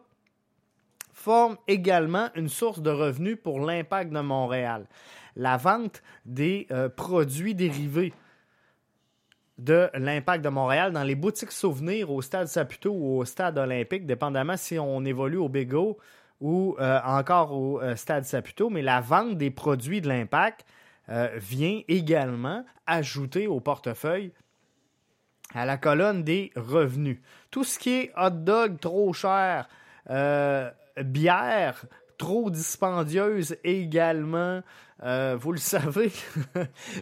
forment 1.14 1.58
également 1.68 2.30
une 2.36 2.50
source 2.50 2.82
de 2.82 2.92
revenus 2.92 3.38
pour 3.42 3.60
l'Impact 3.60 4.12
de 4.12 4.20
Montréal. 4.20 4.86
La 5.36 5.58
vente 5.58 6.04
des 6.26 6.68
euh, 6.72 6.90
produits 6.90 7.56
dérivés 7.56 8.14
de 9.58 9.90
l'Impact 9.94 10.44
de 10.44 10.50
Montréal 10.50 10.92
dans 10.92 11.04
les 11.04 11.16
boutiques 11.16 11.52
souvenirs 11.52 12.12
au 12.12 12.22
stade 12.22 12.48
Saputo 12.48 12.92
ou 12.92 13.20
au 13.20 13.26
stade 13.26 13.58
olympique, 13.58 14.06
dépendamment 14.06 14.58
si 14.58 14.78
on 14.78 15.06
évolue 15.06 15.38
au 15.38 15.48
Bigo 15.48 15.98
ou 16.42 16.76
euh, 16.80 17.00
encore 17.04 17.54
au 17.54 17.82
euh, 17.82 17.96
Stade 17.96 18.26
Saputo, 18.26 18.70
mais 18.70 18.82
la 18.82 19.02
vente 19.02 19.38
des 19.38 19.52
produits 19.52 20.02
de 20.02 20.08
l'impact 20.08 20.66
euh, 21.10 21.30
vient 21.36 21.82
également 21.88 22.66
ajouter 22.88 23.48
au 23.48 23.60
portefeuille 23.60 24.32
à 25.54 25.66
la 25.66 25.78
colonne 25.78 26.24
des 26.24 26.52
revenus. 26.56 27.20
Tout 27.52 27.64
ce 27.64 27.80
qui 27.80 27.92
est 27.92 28.12
hot 28.18 28.32
dog 28.32 28.80
trop 28.80 29.14
cher, 29.14 29.70
bière 31.02 31.86
trop 32.18 32.50
dispendieuse 32.50 33.56
également, 33.64 34.62
vous 35.02 35.52
le 35.52 35.58
savez, 35.58 36.12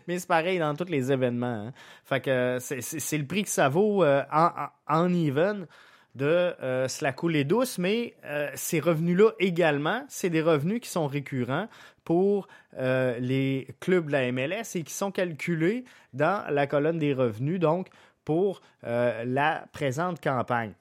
mais 0.08 0.20
c'est 0.20 0.28
pareil 0.28 0.60
dans 0.60 0.76
tous 0.76 0.86
les 0.86 1.12
événements. 1.12 1.68
Hein. 1.68 1.74
Fait 2.06 2.22
que 2.22 2.58
c'est 2.60 3.18
le 3.18 3.26
prix 3.26 3.44
que 3.44 3.50
ça 3.50 3.70
vaut 3.70 4.06
en, 4.06 4.52
en 4.88 5.14
even 5.14 5.66
de 6.16 6.26
euh, 6.62 6.88
se 6.88 7.44
douce, 7.44 7.78
mais 7.80 8.16
euh, 8.26 8.52
ces 8.56 8.80
revenus-là 8.80 9.32
également, 9.40 10.04
c'est 10.10 10.30
des 10.30 10.42
revenus 10.42 10.82
qui 10.82 10.90
sont 10.90 11.08
récurrents 11.08 11.68
pour 12.04 12.48
euh, 12.78 13.18
les 13.20 13.68
clubs 13.80 14.08
de 14.08 14.12
la 14.12 14.32
MLS 14.32 14.76
et 14.76 14.84
qui 14.84 14.94
sont 14.94 15.12
calculés 15.12 15.86
dans 16.14 16.46
la 16.52 16.68
colonne 16.68 17.00
des 17.00 17.14
revenus, 17.14 17.60
donc 17.60 17.88
pour 18.26 18.62
la 18.84 19.66
présente 19.74 20.22
campagne. 20.22 20.74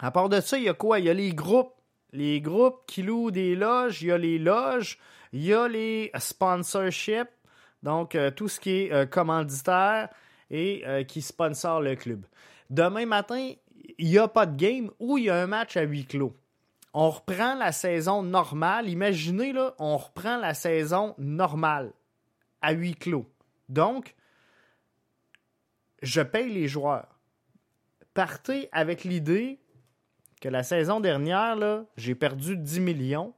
À 0.00 0.10
part 0.10 0.28
de 0.28 0.40
ça, 0.40 0.58
il 0.58 0.64
y 0.64 0.68
a 0.68 0.74
quoi? 0.74 0.98
Il 0.98 1.04
y 1.04 1.10
a 1.10 1.14
les 1.14 1.32
groupes. 1.32 1.72
Les 2.12 2.40
groupes 2.40 2.82
qui 2.86 3.02
louent 3.02 3.30
des 3.30 3.54
loges, 3.54 4.02
il 4.02 4.08
y 4.08 4.12
a 4.12 4.18
les 4.18 4.38
loges, 4.38 4.98
il 5.32 5.44
y 5.44 5.54
a 5.54 5.68
les 5.68 6.10
sponsorships, 6.18 7.30
donc 7.84 8.16
tout 8.34 8.48
ce 8.48 8.58
qui 8.58 8.70
est 8.70 9.10
commanditaire 9.10 10.08
et 10.50 10.82
qui 11.06 11.22
sponsor 11.22 11.80
le 11.80 11.94
club. 11.94 12.24
Demain 12.70 13.06
matin, 13.06 13.52
il 13.98 14.08
n'y 14.08 14.18
a 14.18 14.28
pas 14.28 14.46
de 14.46 14.56
game 14.56 14.90
ou 14.98 15.18
il 15.18 15.24
y 15.24 15.30
a 15.30 15.40
un 15.40 15.46
match 15.46 15.76
à 15.76 15.82
huis 15.82 16.06
clos. 16.06 16.34
On 16.92 17.10
reprend 17.10 17.54
la 17.54 17.72
saison 17.72 18.22
normale. 18.22 18.88
Imaginez, 18.88 19.52
là, 19.52 19.74
on 19.78 19.96
reprend 19.96 20.38
la 20.38 20.54
saison 20.54 21.14
normale 21.18 21.92
à 22.62 22.72
huis 22.72 22.94
clos. 22.94 23.26
Donc, 23.68 24.14
je 26.02 26.22
paye 26.22 26.52
les 26.52 26.68
joueurs. 26.68 27.18
Partez 28.14 28.68
avec 28.72 29.04
l'idée 29.04 29.60
que 30.40 30.48
la 30.48 30.62
saison 30.62 31.00
dernière, 31.00 31.84
j'ai 31.96 32.14
perdu 32.14 32.56
10 32.56 32.80
millions. 32.80 33.34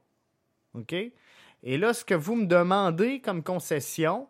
OK? 0.73 0.93
Et 0.93 1.77
là, 1.77 1.93
ce 1.93 2.05
que 2.05 2.13
vous 2.13 2.35
me 2.35 2.45
demandez 2.45 3.19
comme 3.19 3.43
concession, 3.43 4.29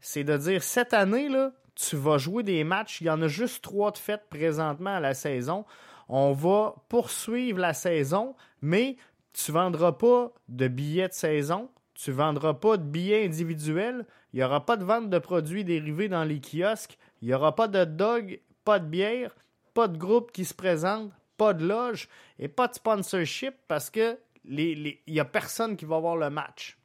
c'est 0.00 0.24
de 0.24 0.36
dire 0.36 0.62
cette 0.62 0.94
année, 0.94 1.28
là, 1.28 1.52
tu 1.74 1.96
vas 1.96 2.18
jouer 2.18 2.42
des 2.42 2.64
matchs. 2.64 3.00
Il 3.00 3.06
y 3.06 3.10
en 3.10 3.20
a 3.22 3.28
juste 3.28 3.62
trois 3.62 3.90
de 3.90 3.98
fait 3.98 4.22
présentement 4.28 4.96
à 4.96 5.00
la 5.00 5.14
saison. 5.14 5.64
On 6.08 6.32
va 6.32 6.74
poursuivre 6.88 7.58
la 7.58 7.74
saison, 7.74 8.34
mais 8.60 8.96
tu 9.32 9.50
ne 9.50 9.54
vendras 9.54 9.92
pas 9.92 10.32
de 10.48 10.68
billets 10.68 11.08
de 11.08 11.14
saison. 11.14 11.70
Tu 11.94 12.10
ne 12.10 12.16
vendras 12.16 12.54
pas 12.54 12.76
de 12.76 12.82
billets 12.82 13.24
individuels. 13.24 14.06
Il 14.32 14.38
n'y 14.38 14.44
aura 14.44 14.64
pas 14.64 14.76
de 14.76 14.84
vente 14.84 15.10
de 15.10 15.18
produits 15.18 15.64
dérivés 15.64 16.08
dans 16.08 16.24
les 16.24 16.40
kiosques. 16.40 16.98
Il 17.22 17.28
n'y 17.28 17.34
aura 17.34 17.54
pas 17.54 17.68
de 17.68 17.84
dog, 17.84 18.40
pas 18.64 18.78
de 18.78 18.86
bière, 18.86 19.34
pas 19.74 19.88
de 19.88 19.96
groupe 19.96 20.32
qui 20.32 20.44
se 20.44 20.54
présente, 20.54 21.12
pas 21.36 21.54
de 21.54 21.66
loge 21.66 22.08
et 22.38 22.48
pas 22.48 22.68
de 22.68 22.74
sponsorship 22.74 23.54
parce 23.68 23.90
que 23.90 24.18
il 24.46 24.98
n'y 25.08 25.20
a 25.20 25.24
personne 25.24 25.76
qui 25.76 25.84
va 25.84 25.98
voir 25.98 26.16
le 26.16 26.28
match. 26.30 26.76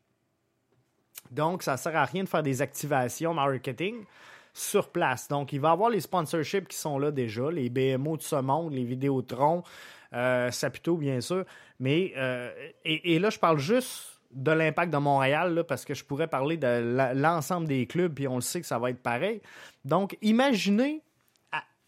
Donc, 1.32 1.62
ça 1.62 1.74
ne 1.74 1.78
sert 1.78 1.96
à 1.96 2.06
rien 2.06 2.24
de 2.24 2.30
faire 2.30 2.42
des 2.42 2.62
activations 2.62 3.34
marketing 3.34 4.06
sur 4.54 4.90
place. 4.90 5.28
Donc, 5.28 5.54
il 5.54 5.60
va 5.60 5.72
avoir 5.72 5.90
les 5.90 6.02
sponsorships 6.02 6.68
qui 6.68 6.78
sont 6.78 7.00
là 7.00 7.12
déjà, 7.12 7.52
les 7.52 7.70
BMO 7.70 8.18
de 8.18 8.22
ce 8.22 8.36
monde, 8.36 8.74
les 8.74 8.84
Vidéotrons, 8.84 9.64
euh, 10.14 10.52
Saputo, 10.52 10.98
bien 10.98 11.22
sûr. 11.22 11.46
Mais, 11.80 12.14
euh, 12.18 12.52
et, 12.84 13.20
là, 13.20 13.30
je 13.30 13.40
parle 13.40 13.60
juste 13.60 14.22
de 14.32 14.52
l'impact 14.52 14.92
de 14.94 14.98
Montréal, 14.98 15.64
parce 15.68 15.86
que 15.86 15.94
je 15.94 16.04
pourrais 16.04 16.28
parler 16.28 16.58
de 16.58 17.14
l'ensemble 17.16 17.68
des 17.68 17.88
clubs, 17.88 18.14
puis 18.14 18.28
on 18.28 18.36
le 18.36 18.42
sait 18.42 18.62
que 18.62 18.68
ça 18.68 18.78
va 18.78 18.92
être 18.92 19.02
pareil. 19.02 19.42
Donc, 19.86 20.18
imaginez, 20.22 21.02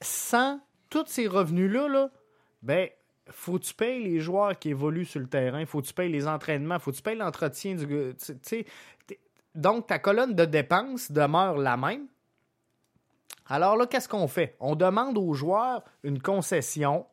sans 0.01 0.59
tous 0.89 1.05
ces 1.05 1.27
revenus-là, 1.27 1.87
là, 1.87 2.09
ben, 2.63 2.89
faut 3.29 3.59
tu 3.59 3.73
payes 3.73 4.03
les 4.03 4.19
joueurs 4.19 4.57
qui 4.57 4.69
évoluent 4.69 5.05
sur 5.05 5.19
le 5.19 5.27
terrain, 5.27 5.65
faut 5.65 5.81
tu 5.81 5.93
payes 5.93 6.11
les 6.11 6.27
entraînements, 6.27 6.79
faut 6.79 6.91
tu 6.91 7.01
payes 7.01 7.15
l'entretien 7.15 7.75
du. 7.75 8.13
Donc, 9.55 9.87
ta 9.87 9.99
colonne 9.99 10.33
de 10.33 10.45
dépenses 10.45 11.11
demeure 11.11 11.57
la 11.57 11.77
même, 11.77 12.07
alors 13.47 13.75
là, 13.75 13.85
qu'est-ce 13.85 14.07
qu'on 14.07 14.27
fait? 14.27 14.55
On 14.59 14.75
demande 14.75 15.17
aux 15.17 15.33
joueurs 15.33 15.83
une 16.03 16.21
concession. 16.21 17.05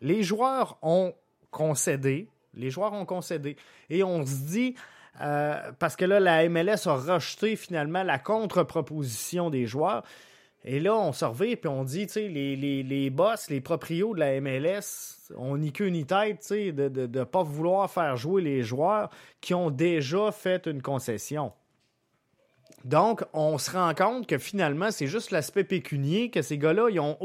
les 0.00 0.22
joueurs 0.22 0.78
ont 0.82 1.14
concédé. 1.50 2.28
Les 2.54 2.70
joueurs 2.70 2.92
ont 2.92 3.06
concédé. 3.06 3.56
Et 3.88 4.02
on 4.02 4.26
se 4.26 4.44
dit, 4.44 4.74
euh, 5.20 5.72
parce 5.78 5.96
que 5.96 6.04
là, 6.04 6.20
la 6.20 6.48
MLS 6.48 6.86
a 6.86 6.96
rejeté 6.96 7.56
finalement 7.56 8.02
la 8.02 8.18
contre-proposition 8.18 9.48
des 9.48 9.66
joueurs. 9.66 10.02
Et 10.64 10.78
là, 10.78 10.94
on 10.94 11.12
se 11.12 11.24
revient 11.24 11.52
et 11.52 11.66
on 11.66 11.84
dit, 11.84 12.06
les, 12.16 12.54
les, 12.56 12.82
les 12.82 13.10
boss, 13.10 13.48
les 13.50 13.60
proprios 13.60 14.14
de 14.14 14.20
la 14.20 14.40
MLS, 14.40 15.30
on 15.36 15.56
ni 15.56 15.72
queue 15.72 15.88
ni 15.88 16.04
tête, 16.04 16.44
tu 16.46 16.72
de 16.72 17.06
ne 17.06 17.24
pas 17.24 17.42
vouloir 17.42 17.90
faire 17.90 18.16
jouer 18.16 18.42
les 18.42 18.62
joueurs 18.62 19.10
qui 19.40 19.54
ont 19.54 19.70
déjà 19.70 20.30
fait 20.30 20.66
une 20.66 20.82
concession. 20.82 21.52
Donc, 22.84 23.24
on 23.32 23.58
se 23.58 23.70
rend 23.70 23.94
compte 23.94 24.26
que 24.26 24.38
finalement, 24.38 24.90
c'est 24.90 25.06
juste 25.06 25.30
l'aspect 25.30 25.64
pécunier, 25.64 26.30
que 26.30 26.42
ces 26.42 26.58
gars-là, 26.58 26.88
ils 26.90 26.96
n'ont 26.96 27.16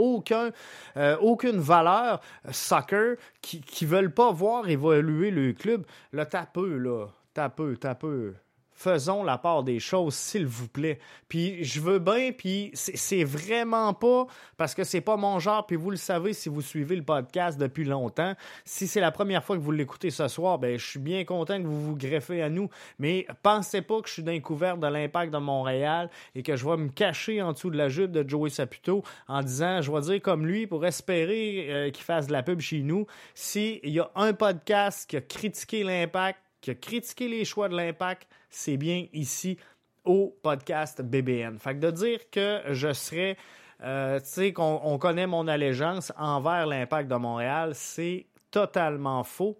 euh, 0.98 1.18
aucune 1.20 1.58
valeur 1.58 2.22
euh, 2.46 2.52
soccer, 2.52 3.16
qui 3.42 3.86
ne 3.86 3.90
veulent 3.90 4.14
pas 4.14 4.32
voir 4.32 4.70
évoluer 4.70 5.32
le 5.32 5.54
club. 5.54 5.86
Là, 6.14 6.26
t'as 6.26 6.46
peu, 6.46 6.78
là. 6.78 7.08
T'as 7.34 7.50
peu, 7.50 7.78
t'as 7.78 7.96
peu 7.96 8.34
faisons 8.78 9.24
la 9.24 9.38
part 9.38 9.64
des 9.64 9.80
choses, 9.80 10.14
s'il 10.14 10.46
vous 10.46 10.68
plaît. 10.68 11.00
Puis 11.28 11.64
je 11.64 11.82
veux 11.82 12.00
bien, 12.00 12.32
puis 12.32 12.70
c'est 12.74 13.24
vraiment 13.24 13.94
pas 13.94 14.28
parce 14.56 14.76
que 14.76 14.84
c'est 14.84 15.02
pas 15.02 15.18
mon 15.18 15.40
genre, 15.40 15.66
puis 15.66 15.76
vous 15.76 15.90
le 15.90 15.98
savez 15.98 16.34
si 16.34 16.48
vous 16.48 16.62
suivez 16.62 16.96
le 16.96 17.04
podcast 17.04 17.58
depuis 17.58 17.84
longtemps. 17.84 18.36
Si 18.66 18.88
c'est 18.88 19.02
la 19.02 19.12
première 19.12 19.44
fois 19.44 19.58
que 19.58 19.62
vous 19.62 19.72
l'écoutez 19.72 20.12
ce 20.12 20.28
soir, 20.28 20.60
ben 20.60 20.78
je 20.78 20.86
suis 20.86 21.00
bien 21.00 21.26
content 21.26 21.60
que 21.60 21.68
vous 21.68 21.82
vous 21.82 21.96
greffez 21.96 22.44
à 22.44 22.50
nous, 22.50 22.70
mais 23.00 23.26
pensez 23.42 23.82
pas 23.82 24.00
que 24.02 24.08
je 24.08 24.14
suis 24.14 24.24
d'un 24.24 24.40
couvert 24.40 24.78
de 24.78 24.88
l'impact 24.88 25.34
de 25.34 25.40
Montréal 25.40 26.10
et 26.36 26.44
que 26.44 26.56
je 26.56 26.64
vais 26.64 26.78
me 26.78 26.90
cacher 26.90 27.42
en 27.42 27.54
dessous 27.54 27.72
de 27.72 27.78
la 27.78 27.90
jupe 27.90 28.12
de 28.12 28.28
Joey 28.28 28.52
Saputo 28.52 29.04
en 29.28 29.42
disant, 29.42 29.82
je 29.82 29.92
vais 29.92 30.02
dire 30.02 30.22
comme 30.22 30.46
lui 30.46 30.68
pour 30.68 30.86
espérer 30.86 31.68
euh, 31.70 31.90
qu'il 31.90 32.04
fasse 32.04 32.28
de 32.28 32.34
la 32.34 32.44
pub 32.44 32.60
chez 32.60 32.82
nous. 32.82 33.08
S'il 33.34 33.80
y 33.90 34.00
a 34.00 34.12
un 34.16 34.34
podcast 34.34 35.10
qui 35.10 35.18
a 35.18 35.22
critiqué 35.22 35.84
l'impact, 35.84 36.40
qui 36.62 36.72
a 36.72 36.76
critiqué 36.76 37.28
les 37.28 37.44
choix 37.44 37.70
de 37.70 37.76
l'impact, 37.76 38.28
c'est 38.50 38.78
bien 38.78 39.08
ici 39.14 39.58
au 40.06 40.38
podcast 40.42 41.02
BBN. 41.02 41.60
Fait 41.60 41.76
que 41.76 41.80
de 41.80 41.92
dire 41.92 42.30
que 42.32 42.62
je 42.70 42.94
serais, 42.94 43.38
euh, 43.84 44.20
tu 44.20 44.26
sais, 44.26 44.54
qu'on 44.54 44.98
connaît 44.98 45.28
mon 45.28 45.48
allégeance 45.48 46.14
envers 46.18 46.66
l'impact 46.66 47.10
de 47.10 47.16
Montréal, 47.16 47.72
c'est 47.76 48.26
totalement 48.52 49.24
faux. 49.24 49.58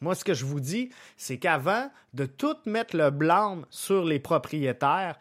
Moi, 0.00 0.14
ce 0.14 0.24
que 0.24 0.34
je 0.34 0.44
vous 0.44 0.60
dis, 0.60 0.90
c'est 1.16 1.38
qu'avant 1.38 1.90
de 2.12 2.26
tout 2.26 2.56
mettre 2.66 2.96
le 2.96 3.10
blâme 3.10 3.66
sur 3.70 4.04
les 4.04 4.18
propriétaires, 4.18 5.18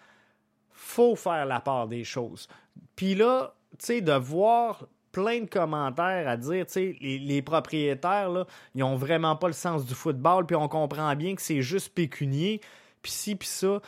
faut 0.71 1.15
faire 1.15 1.45
la 1.45 1.59
part 1.59 1.87
des 1.87 2.03
choses. 2.03 2.47
Puis 2.95 3.15
là, 3.15 3.55
tu 3.79 3.85
sais, 3.85 4.01
de 4.01 4.13
voir 4.13 4.85
plein 5.13 5.41
de 5.41 5.45
commentaires 5.45 6.27
à 6.27 6.35
dire, 6.35 6.65
tu 6.65 6.73
sais, 6.73 6.95
les, 6.99 7.41
propriétaires, 7.41 8.29
là, 8.29 8.45
ils 8.75 8.83
ont 8.83 8.97
vraiment 8.97 9.37
pas 9.37 9.47
le 9.47 9.53
sens 9.53 9.85
du 9.85 9.93
football, 9.93 10.45
puis 10.45 10.57
on 10.57 10.67
comprend 10.67 11.15
bien 11.15 11.35
que 11.35 11.41
c'est 11.41 11.61
juste 11.61 11.93
pécunier, 11.93 12.59
puis 13.01 13.11
ci, 13.11 13.35
puis 13.35 13.47
ça. 13.47 13.79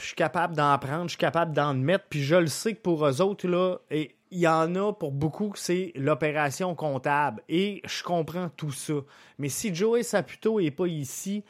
Je 0.00 0.06
suis 0.06 0.16
capable 0.16 0.56
d'en 0.56 0.76
prendre, 0.78 1.04
je 1.04 1.10
suis 1.10 1.18
capable 1.18 1.54
d'en 1.54 1.72
mettre, 1.72 2.06
puis 2.10 2.22
je 2.22 2.34
le 2.34 2.48
sais 2.48 2.74
que 2.74 2.80
pour 2.80 3.06
eux 3.06 3.22
autres, 3.22 3.46
là, 3.46 3.78
il 3.90 4.10
y 4.32 4.48
en 4.48 4.74
a 4.74 4.92
pour 4.92 5.12
beaucoup, 5.12 5.52
c'est 5.54 5.92
l'opération 5.94 6.74
comptable. 6.74 7.40
Et 7.48 7.80
je 7.84 8.02
comprends 8.02 8.48
tout 8.48 8.72
ça. 8.72 8.94
Mais 9.38 9.48
si 9.48 9.72
Joey 9.72 10.02
Saputo 10.02 10.60
n'est 10.60 10.72
pas 10.72 10.88
ici, 10.88 11.44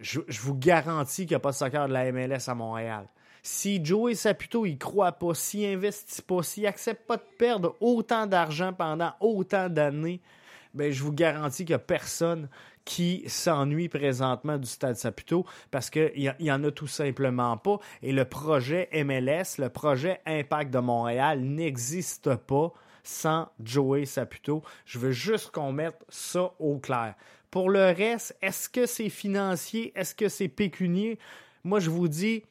je, 0.00 0.20
je 0.28 0.40
vous 0.42 0.54
garantis 0.54 1.22
qu'il 1.22 1.30
n'y 1.30 1.36
a 1.36 1.40
pas 1.40 1.52
de 1.52 1.56
soccer 1.56 1.88
de 1.88 1.92
la 1.94 2.12
MLS 2.12 2.48
à 2.48 2.54
Montréal. 2.54 3.08
Si 3.42 3.84
Joey 3.84 4.14
Saputo 4.14 4.66
il 4.66 4.78
croit 4.78 5.12
pas, 5.12 5.34
s'il 5.34 5.66
investit 5.66 6.22
pas, 6.22 6.42
s'il 6.42 6.66
accepte 6.66 7.06
pas 7.06 7.16
de 7.16 7.22
perdre 7.38 7.76
autant 7.80 8.26
d'argent 8.26 8.72
pendant 8.72 9.12
autant 9.20 9.68
d'années, 9.68 10.20
ben 10.74 10.92
je 10.92 11.02
vous 11.02 11.12
garantis 11.12 11.64
qu'il 11.64 11.72
n'y 11.72 11.76
a 11.76 11.78
personne 11.80 12.48
qui 12.84 13.22
s'ennuie 13.26 13.90
présentement 13.90 14.56
du 14.56 14.66
Stade 14.66 14.96
Saputo 14.96 15.44
parce 15.70 15.90
qu'il 15.90 16.34
y, 16.38 16.50
en 16.50 16.64
a 16.64 16.70
tout 16.70 16.86
simplement 16.86 17.58
pas. 17.58 17.78
Et 18.02 18.12
le 18.12 18.24
projet 18.24 18.88
MLS, 18.92 19.58
le 19.58 19.68
projet 19.68 20.22
Impact 20.24 20.70
de 20.70 20.78
Montréal 20.78 21.40
n'existe 21.40 22.34
pas 22.34 22.72
sans 23.02 23.48
Joey 23.62 24.06
Saputo. 24.06 24.62
Je 24.86 24.98
veux 24.98 25.12
juste 25.12 25.50
qu'on 25.50 25.70
mette 25.70 26.02
ça 26.08 26.52
au 26.58 26.78
clair. 26.78 27.14
Pour 27.50 27.68
le 27.68 27.84
reste, 27.92 28.36
est-ce 28.40 28.70
que 28.70 28.86
c'est 28.86 29.10
financier? 29.10 29.92
Est-ce 29.94 30.14
que 30.14 30.28
c'est 30.30 30.48
pécunier? 30.48 31.18
Moi, 31.64 31.80
je 31.80 31.90
vous 31.90 32.08
dis, 32.08 32.42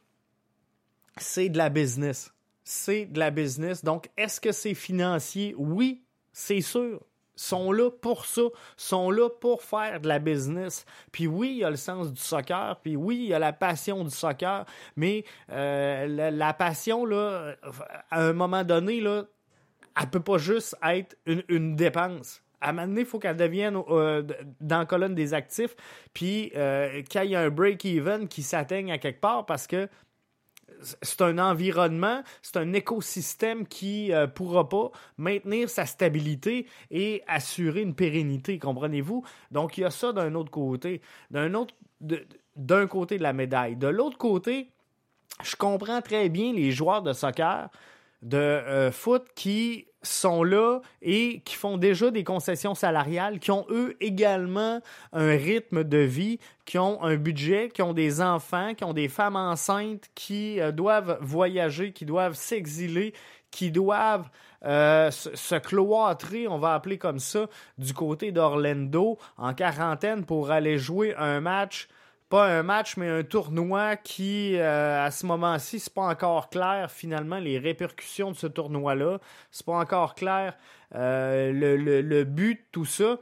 c'est 1.22 1.50
de 1.50 1.58
la 1.58 1.70
business. 1.70 2.34
C'est 2.64 3.06
de 3.06 3.20
la 3.20 3.32
business. 3.32 3.84
Donc, 3.84 4.10
est-ce 4.18 4.42
que 4.42 4.52
c'est 4.52 4.74
financier? 4.74 5.56
Oui, 5.58 6.04
c'est 6.34 6.62
sûr. 6.62 7.02
Sont 7.36 7.72
là 7.72 7.92
pour 7.92 8.26
ça, 8.26 8.42
sont 8.78 9.12
là 9.12 9.30
pour 9.30 9.62
faire 9.62 10.02
de 10.02 10.08
la 10.08 10.18
business. 10.18 10.86
Puis 11.12 11.28
oui, 11.28 11.50
il 11.52 11.58
y 11.58 11.64
a 11.64 11.70
le 11.70 11.76
sens 11.76 12.12
du 12.12 12.20
soccer, 12.20 12.80
puis 12.82 12.96
oui, 12.96 13.18
il 13.18 13.28
y 13.28 13.34
a 13.34 13.40
la 13.40 13.54
passion 13.54 14.04
du 14.04 14.10
soccer, 14.10 14.66
mais 14.96 15.24
euh, 15.52 16.32
la, 16.32 16.54
passion, 16.54 17.06
là, 17.06 17.56
à 18.10 18.24
un 18.24 18.34
moment 18.34 18.64
donné, 18.64 19.02
là, 19.02 19.26
elle 20.00 20.10
peut 20.10 20.20
pas 20.20 20.40
juste 20.40 20.76
être 20.84 21.16
une, 21.26 21.76
dépense 21.76 22.42
à 22.60 22.70
un 22.70 22.74
moment 22.74 22.88
donné, 22.88 23.02
il 23.02 23.06
faut 23.06 23.20
qu'elle 23.20 23.38
devienne 23.38 23.78
euh, 23.90 24.24
dans 24.60 24.80
la 24.80 24.86
colonne 24.86 25.14
des 25.14 25.36
actifs, 25.36 25.76
puis 26.14 26.52
euh, 26.56 27.04
qu'il 27.04 27.26
y 27.26 27.34
ait 27.34 27.38
un 27.38 27.50
break-even 27.50 28.28
qui 28.28 28.42
s'atteigne 28.42 28.92
à 28.92 28.98
quelque 28.98 29.22
part 29.22 29.46
parce 29.46 29.68
que 29.68 29.88
c'est 31.02 31.22
un 31.22 31.40
environnement, 31.40 32.22
c'est 32.42 32.58
un 32.58 32.74
écosystème 32.74 33.68
qui 33.68 34.10
ne 34.10 34.16
euh, 34.16 34.28
pourra 34.28 34.70
pas 34.70 34.92
maintenir 35.18 35.70
sa 35.70 35.86
stabilité 35.86 36.68
et 36.92 37.24
assurer 37.28 37.82
une 37.82 37.96
pérennité, 37.96 38.60
comprenez-vous? 38.60 39.24
Donc, 39.52 39.78
il 39.78 39.82
y 39.82 39.84
a 39.86 39.92
ça 39.92 40.14
d'un 40.14 40.36
autre 40.36 40.52
côté. 40.52 41.02
D'un 41.32 41.54
autre, 41.54 41.74
d'un 42.56 42.88
côté 42.88 43.18
de 43.18 43.24
la 43.24 43.34
médaille. 43.34 43.76
De 43.76 43.88
l'autre 43.88 44.18
côté, 44.18 44.70
je 45.44 45.56
comprends 45.56 46.02
très 46.02 46.30
bien 46.30 46.54
les 46.54 46.72
joueurs 46.72 47.02
de 47.02 47.14
soccer, 47.14 47.70
de 48.22 48.38
euh, 48.38 48.92
foot 48.92 49.26
qui 49.36 49.87
sont 50.04 50.44
là 50.44 50.80
et 51.02 51.42
qui 51.42 51.56
font 51.56 51.78
déjà 51.78 52.12
des 52.12 52.24
concessions 52.24 52.76
salariales, 52.76 53.40
qui 53.40 53.52
ont 53.52 53.66
eux 53.70 53.96
également 54.00 54.80
un 55.14 55.30
rythme 55.30 55.84
de 55.84 55.98
vie, 55.98 56.40
qui 56.66 56.78
ont 56.78 57.02
un 57.04 57.16
budget, 57.16 57.70
qui 57.74 57.82
ont 57.82 57.94
des 57.94 58.22
enfants, 58.22 58.74
qui 58.74 58.84
ont 58.84 58.94
des 58.94 59.08
femmes 59.08 59.36
enceintes, 59.36 60.10
qui 60.16 60.60
euh, 60.60 60.72
doivent 60.72 61.18
voyager, 61.22 61.92
qui 61.92 62.06
doivent 62.06 62.36
s'exiler, 62.36 63.14
qui 63.52 63.72
doivent 63.72 64.30
euh, 64.66 65.12
se, 65.12 65.56
cloîtrer, 65.56 66.48
on 66.48 66.58
va 66.58 66.74
appeler 66.74 66.98
comme 66.98 67.20
ça, 67.20 67.48
du 67.78 67.94
côté 67.94 68.32
d'Orlando 68.32 69.18
en 69.38 69.54
quarantaine 69.54 70.26
pour 70.26 70.52
aller 70.52 70.78
jouer 70.78 71.16
un 71.16 71.42
match 71.42 71.88
pas 72.30 72.46
un 72.48 72.64
match, 72.64 72.98
mais 72.98 73.08
un 73.08 73.24
tournoi 73.24 73.96
qui, 73.96 74.56
euh, 74.58 75.06
à 75.06 75.12
ce 75.12 75.26
moment-ci, 75.26 75.80
c'est 75.80 75.94
pas 75.94 76.08
encore 76.08 76.50
clair 76.50 76.92
finalement 76.92 77.40
les 77.40 77.58
répercussions 77.58 78.32
de 78.32 78.36
ce 78.36 78.48
tournoi-là. 78.48 79.20
C'est 79.52 79.66
pas 79.66 79.78
encore 79.78 80.16
clair 80.16 80.58
euh, 80.96 81.52
le, 81.52 82.02
le, 82.02 82.24
but, 82.24 82.66
tout 82.72 82.86
ça. 82.86 83.18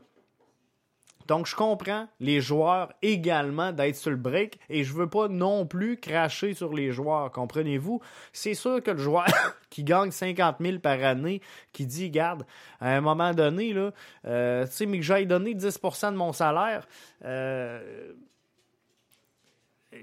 Donc, 1.27 1.47
je 1.47 1.55
comprends 1.55 2.07
les 2.19 2.39
joueurs 2.39 2.93
également 3.01 3.71
d'être 3.71 3.95
sur 3.95 4.11
le 4.11 4.17
break 4.17 4.59
et 4.69 4.83
je 4.83 4.93
veux 4.93 5.09
pas 5.09 5.27
non 5.27 5.65
plus 5.65 5.97
cracher 5.97 6.53
sur 6.53 6.73
les 6.73 6.91
joueurs, 6.91 7.31
comprenez-vous? 7.31 7.99
C'est 8.31 8.53
sûr 8.53 8.81
que 8.83 8.91
le 8.91 8.99
joueur 8.99 9.25
qui 9.71 9.83
gagne 9.83 10.11
50 10.11 10.57
000 10.59 10.79
par 10.79 11.03
année, 11.03 11.41
qui 11.73 11.87
dit, 11.87 12.11
garde, 12.11 12.45
à 12.79 12.95
un 12.95 13.01
moment 13.01 13.33
donné, 13.33 13.73
là, 13.73 13.91
euh, 14.25 14.65
tu 14.65 14.71
sais, 14.71 14.85
mais 14.85 14.99
que 14.99 15.03
j'aille 15.03 15.25
donner 15.25 15.55
10% 15.55 16.11
de 16.11 16.17
mon 16.17 16.31
salaire, 16.31 16.87
euh, 17.23 18.13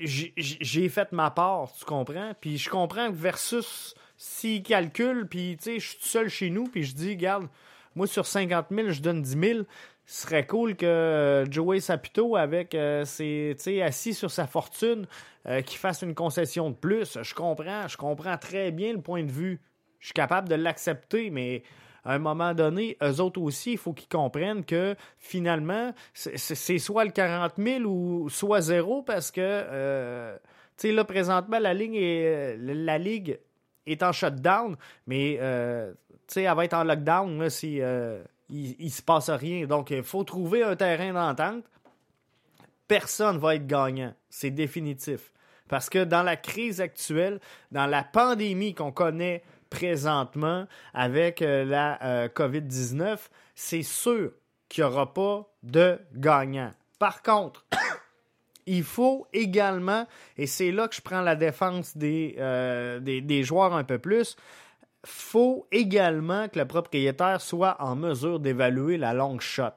j'ai 0.01 0.89
fait 0.89 1.13
ma 1.13 1.31
part, 1.31 1.73
tu 1.73 1.85
comprends? 1.85 2.33
Puis 2.41 2.59
je 2.59 2.71
comprends 2.71 3.09
que 3.09 3.17
versus 3.17 3.95
s'il 4.17 4.63
calcule, 4.63 5.27
puis 5.29 5.57
tu 5.59 5.65
sais, 5.65 5.81
je 5.81 5.89
suis 5.89 5.99
seul 6.01 6.29
chez 6.29 6.51
nous, 6.51 6.65
puis 6.65 6.85
je 6.85 6.95
dis, 6.95 7.11
regarde, 7.11 7.49
moi 7.95 8.07
sur 8.07 8.27
50 8.27 8.67
000, 8.71 8.91
je 8.91 9.01
donne 9.01 9.23
10 9.23 9.31
000. 9.31 9.59
Ce 10.05 10.23
serait 10.23 10.47
cool 10.47 10.77
que 10.77 10.87
euh, 10.87 11.51
Joey 11.51 11.81
Saputo, 11.81 12.37
avec 12.37 12.75
euh, 12.75 13.05
ses, 13.05 13.57
assis 13.83 14.15
sur 14.15 14.31
sa 14.31 14.47
fortune, 14.47 15.07
euh, 15.47 15.63
qu'il 15.63 15.79
fasse 15.79 16.03
une 16.03 16.15
concession 16.15 16.71
de 16.71 16.75
plus. 16.75 17.19
Je 17.23 17.35
comprends, 17.35 17.89
je 17.89 17.97
comprends 17.97 18.37
très 18.37 18.73
bien 18.73 18.93
le 18.93 19.01
point 19.01 19.23
de 19.23 19.31
vue. 19.33 19.61
Je 20.01 20.07
suis 20.07 20.15
capable 20.15 20.49
de 20.49 20.57
l'accepter, 20.57 21.31
mais 21.31 21.63
à 22.05 22.15
un 22.15 22.19
moment 22.19 22.53
donné, 22.53 22.97
eux 23.03 23.21
autres 23.21 23.41
aussi, 23.41 23.73
il 23.73 23.79
faut 23.79 23.93
qu'ils 23.93 24.09
comprennent 24.09 24.65
que 24.65 24.97
finalement, 25.19 25.93
c'est 26.15 26.79
soit 26.79 27.05
le 27.05 27.13
40 27.13 27.53
000 27.59 27.85
ou 27.85 28.29
soit 28.29 28.61
zéro 28.61 29.03
parce 29.03 29.31
que, 29.31 29.41
euh, 29.41 30.37
tu 30.77 30.89
sais, 30.89 30.93
là, 30.93 31.05
présentement, 31.05 31.59
est, 31.59 32.57
la 32.59 32.99
Ligue 32.99 33.39
est 33.87 34.03
en 34.03 34.13
shutdown, 34.13 34.77
mais, 35.07 35.39
euh, 35.41 35.93
tu 36.27 36.35
sais, 36.35 36.43
elle 36.43 36.57
va 36.57 36.65
être 36.65 36.75
en 36.75 36.85
lockdown 36.85 37.49
si 37.51 37.81
euh, 37.81 38.23
il, 38.49 38.91
se 38.91 39.03
passe 39.03 39.31
rien. 39.31 39.67
Donc, 39.67 39.91
il 39.91 40.03
faut 40.03 40.25
trouver 40.25 40.65
un 40.65 40.75
terrain 40.75 41.13
d'entente. 41.13 41.65
Personne 42.89 43.39
va 43.39 43.55
être 43.55 43.67
gagnant. 43.67 44.13
C'est 44.29 44.51
définitif. 44.51 45.33
Parce 45.69 45.89
que 45.89 46.05
dans 46.05 46.23
la 46.23 46.37
crise 46.37 46.81
actuelle, 46.81 47.41
dans 47.71 47.87
la 47.87 48.03
pandémie 48.03 48.75
qu'on 48.75 48.93
connaît 48.93 49.43
présentement 49.73 50.67
avec 50.95 51.41
la 51.41 52.29
COVID-19, 52.29 53.19
c'est 53.55 53.83
sûr 53.83 54.33
qu'il 54.69 54.85
n'y 54.85 54.91
aura 54.91 55.13
pas 55.13 55.49
de 55.63 55.99
gagnant. 56.15 56.71
Par 56.99 57.23
contre, 57.23 57.67
il 58.67 58.85
faut 58.85 59.27
également, 59.33 60.07
et 60.37 60.47
c'est 60.47 60.71
là 60.73 60.89
que 60.89 60.95
je 60.95 61.01
prends 61.01 61.23
la 61.23 61.37
défense 61.37 61.97
des, 61.97 62.37
des 63.01 63.43
joueurs 63.43 63.75
un 63.75 63.85
peu 63.85 63.99
plus, 63.99 64.37
faut 65.05 65.67
également 65.73 66.49
que 66.49 66.59
le 66.59 66.67
propriétaire 66.67 67.41
soit 67.41 67.77
en 67.81 67.97
mesure 67.97 68.41
d'évaluer 68.41 68.99
la 68.99 69.15
long 69.15 69.39
shot. 69.41 69.73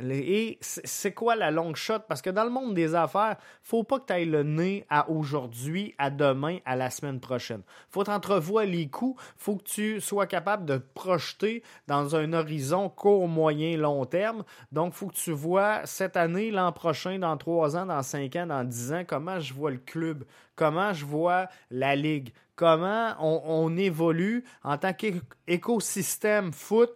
Et 0.00 0.58
c'est 0.60 1.12
quoi 1.12 1.36
la 1.36 1.50
long 1.50 1.74
shot? 1.74 2.00
Parce 2.08 2.22
que 2.22 2.30
dans 2.30 2.44
le 2.44 2.50
monde 2.50 2.74
des 2.74 2.94
affaires, 2.94 3.36
faut 3.62 3.82
pas 3.82 3.98
que 3.98 4.06
tu 4.06 4.12
ailles 4.12 4.24
le 4.26 4.42
nez 4.42 4.84
à 4.88 5.10
aujourd'hui, 5.10 5.94
à 5.98 6.10
demain, 6.10 6.58
à 6.64 6.76
la 6.76 6.90
semaine 6.90 7.20
prochaine. 7.20 7.62
faut 7.90 8.04
t'entrevoir 8.04 8.64
les 8.64 8.88
coups, 8.88 9.20
faut 9.36 9.56
que 9.56 9.64
tu 9.64 10.00
sois 10.00 10.26
capable 10.26 10.64
de 10.64 10.78
te 10.78 10.86
projeter 10.94 11.62
dans 11.86 12.14
un 12.16 12.32
horizon 12.32 12.88
court, 12.88 13.28
moyen, 13.28 13.76
long 13.76 14.04
terme. 14.04 14.44
Donc, 14.72 14.92
faut 14.92 15.08
que 15.08 15.14
tu 15.14 15.32
vois 15.32 15.84
cette 15.84 16.16
année, 16.16 16.50
l'an 16.50 16.72
prochain, 16.72 17.18
dans 17.18 17.36
trois 17.36 17.76
ans, 17.76 17.86
dans 17.86 18.02
cinq 18.02 18.36
ans, 18.36 18.46
dans 18.46 18.64
dix 18.64 18.92
ans, 18.92 19.02
comment 19.06 19.40
je 19.40 19.54
vois 19.54 19.70
le 19.70 19.78
club, 19.78 20.24
comment 20.54 20.92
je 20.92 21.04
vois 21.04 21.46
la 21.70 21.96
ligue, 21.96 22.32
comment 22.56 23.14
on, 23.20 23.76
évolue 23.76 24.44
en 24.64 24.76
tant 24.76 24.92
qu'écosystème 24.92 26.52
foot 26.52 26.90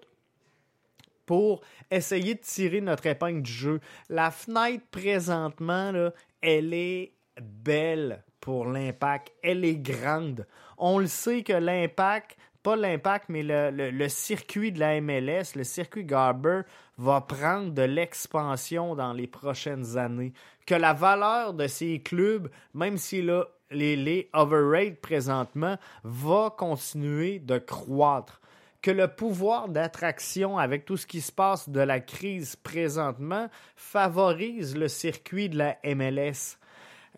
pour 1.26 1.62
essayer 1.90 2.34
de 2.34 2.40
tirer 2.40 2.80
notre 2.80 3.06
épingle 3.06 3.42
du 3.42 3.52
jeu. 3.52 3.80
La 4.08 4.30
fenêtre 4.30 4.84
présentement, 4.90 5.92
elle 6.40 6.74
est 6.74 7.12
belle 7.40 8.24
pour 8.40 8.66
l'impact. 8.66 9.32
Elle 9.42 9.64
est 9.64 9.76
grande. 9.76 10.46
On 10.78 10.98
le 10.98 11.06
sait 11.06 11.42
que 11.42 11.52
l'impact, 11.52 12.36
pas 12.62 12.76
l'impact, 12.76 13.28
mais 13.28 13.42
le, 13.42 14.08
circuit 14.08 14.72
de 14.72 14.80
la 14.80 15.00
MLS, 15.00 15.54
le 15.56 15.64
circuit 15.64 16.04
Garber, 16.04 16.62
va 16.98 17.20
prendre 17.20 17.72
de 17.72 17.82
l'expansion 17.82 18.94
dans 18.94 19.12
les 19.12 19.26
prochaines 19.26 19.96
années. 19.96 20.32
Que 20.66 20.74
la 20.74 20.92
valeur 20.92 21.54
de 21.54 21.66
ces 21.66 22.00
clubs, 22.00 22.48
même 22.74 22.98
si 22.98 23.22
là, 23.22 23.46
les, 23.70 23.96
les 23.96 24.28
overrated 24.32 25.00
présentement 25.00 25.76
va 26.04 26.54
continuer 26.56 27.38
de 27.38 27.58
croître. 27.58 28.40
Que 28.82 28.90
le 28.90 29.08
pouvoir 29.08 29.68
d'attraction 29.68 30.58
avec 30.58 30.84
tout 30.84 30.96
ce 30.96 31.06
qui 31.06 31.20
se 31.20 31.32
passe 31.32 31.68
de 31.68 31.80
la 31.80 32.00
crise 32.00 32.56
présentement 32.56 33.48
favorise 33.76 34.76
le 34.76 34.88
circuit 34.88 35.48
de 35.48 35.56
la 35.56 35.78
MLS. 35.84 36.58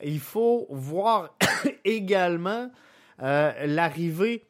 Il 0.03 0.21
faut 0.21 0.67
voir 0.71 1.35
également 1.85 2.71
euh, 3.23 3.67
l'arrivée 3.67 4.47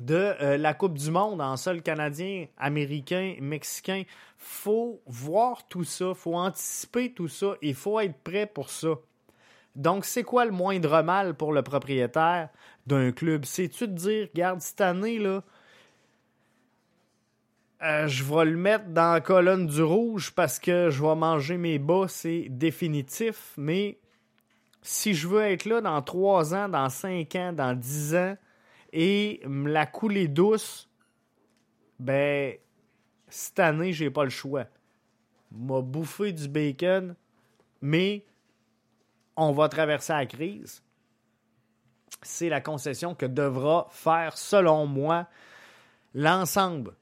de 0.00 0.34
euh, 0.42 0.56
la 0.56 0.74
Coupe 0.74 0.98
du 0.98 1.10
Monde 1.10 1.40
en 1.40 1.56
sol 1.56 1.82
canadien, 1.82 2.46
américain, 2.58 3.36
mexicain. 3.40 4.02
faut 4.36 5.00
voir 5.06 5.66
tout 5.68 5.84
ça, 5.84 6.14
faut 6.14 6.34
anticiper 6.34 7.12
tout 7.12 7.28
ça, 7.28 7.54
il 7.62 7.74
faut 7.74 8.00
être 8.00 8.18
prêt 8.22 8.46
pour 8.46 8.70
ça. 8.70 8.94
Donc, 9.74 10.06
c'est 10.06 10.22
quoi 10.22 10.46
le 10.46 10.52
moindre 10.52 11.02
mal 11.02 11.34
pour 11.34 11.52
le 11.52 11.62
propriétaire 11.62 12.48
d'un 12.86 13.12
club? 13.12 13.44
C'est-tu 13.44 13.88
de 13.88 13.92
dire, 13.92 14.28
regarde, 14.32 14.60
cette 14.60 14.80
année, 14.80 15.18
là, 15.18 15.42
euh, 17.82 18.08
je 18.08 18.24
vais 18.24 18.46
le 18.46 18.56
mettre 18.56 18.86
dans 18.86 19.12
la 19.12 19.20
colonne 19.20 19.66
du 19.66 19.82
rouge 19.82 20.32
parce 20.32 20.58
que 20.58 20.88
je 20.88 21.02
vais 21.02 21.14
manger 21.14 21.58
mes 21.58 21.78
bas, 21.78 22.06
c'est 22.08 22.46
définitif. 22.48 23.52
Mais 23.58 23.98
si 24.80 25.14
je 25.14 25.28
veux 25.28 25.42
être 25.42 25.66
là 25.66 25.82
dans 25.82 26.00
trois 26.00 26.54
ans, 26.54 26.68
dans 26.68 26.88
cinq 26.88 27.34
ans, 27.36 27.52
dans 27.52 27.78
dix 27.78 28.14
ans 28.14 28.36
et 28.92 29.42
me 29.46 29.70
la 29.70 29.84
couler 29.84 30.26
douce, 30.26 30.88
ben, 31.98 32.54
cette 33.28 33.58
année, 33.58 33.92
j'ai 33.92 34.10
pas 34.10 34.24
le 34.24 34.30
choix. 34.30 34.64
M'a 35.52 35.82
bouffé 35.82 36.32
du 36.32 36.48
bacon, 36.48 37.14
mais 37.82 38.24
on 39.36 39.52
va 39.52 39.68
traverser 39.68 40.14
la 40.14 40.24
crise. 40.24 40.82
C'est 42.22 42.48
la 42.48 42.62
concession 42.62 43.14
que 43.14 43.26
devra 43.26 43.86
faire, 43.90 44.38
selon 44.38 44.86
moi, 44.86 45.26
l'ensemble 46.14 46.94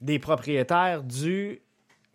des 0.00 0.18
propriétaires 0.18 1.02
du 1.02 1.62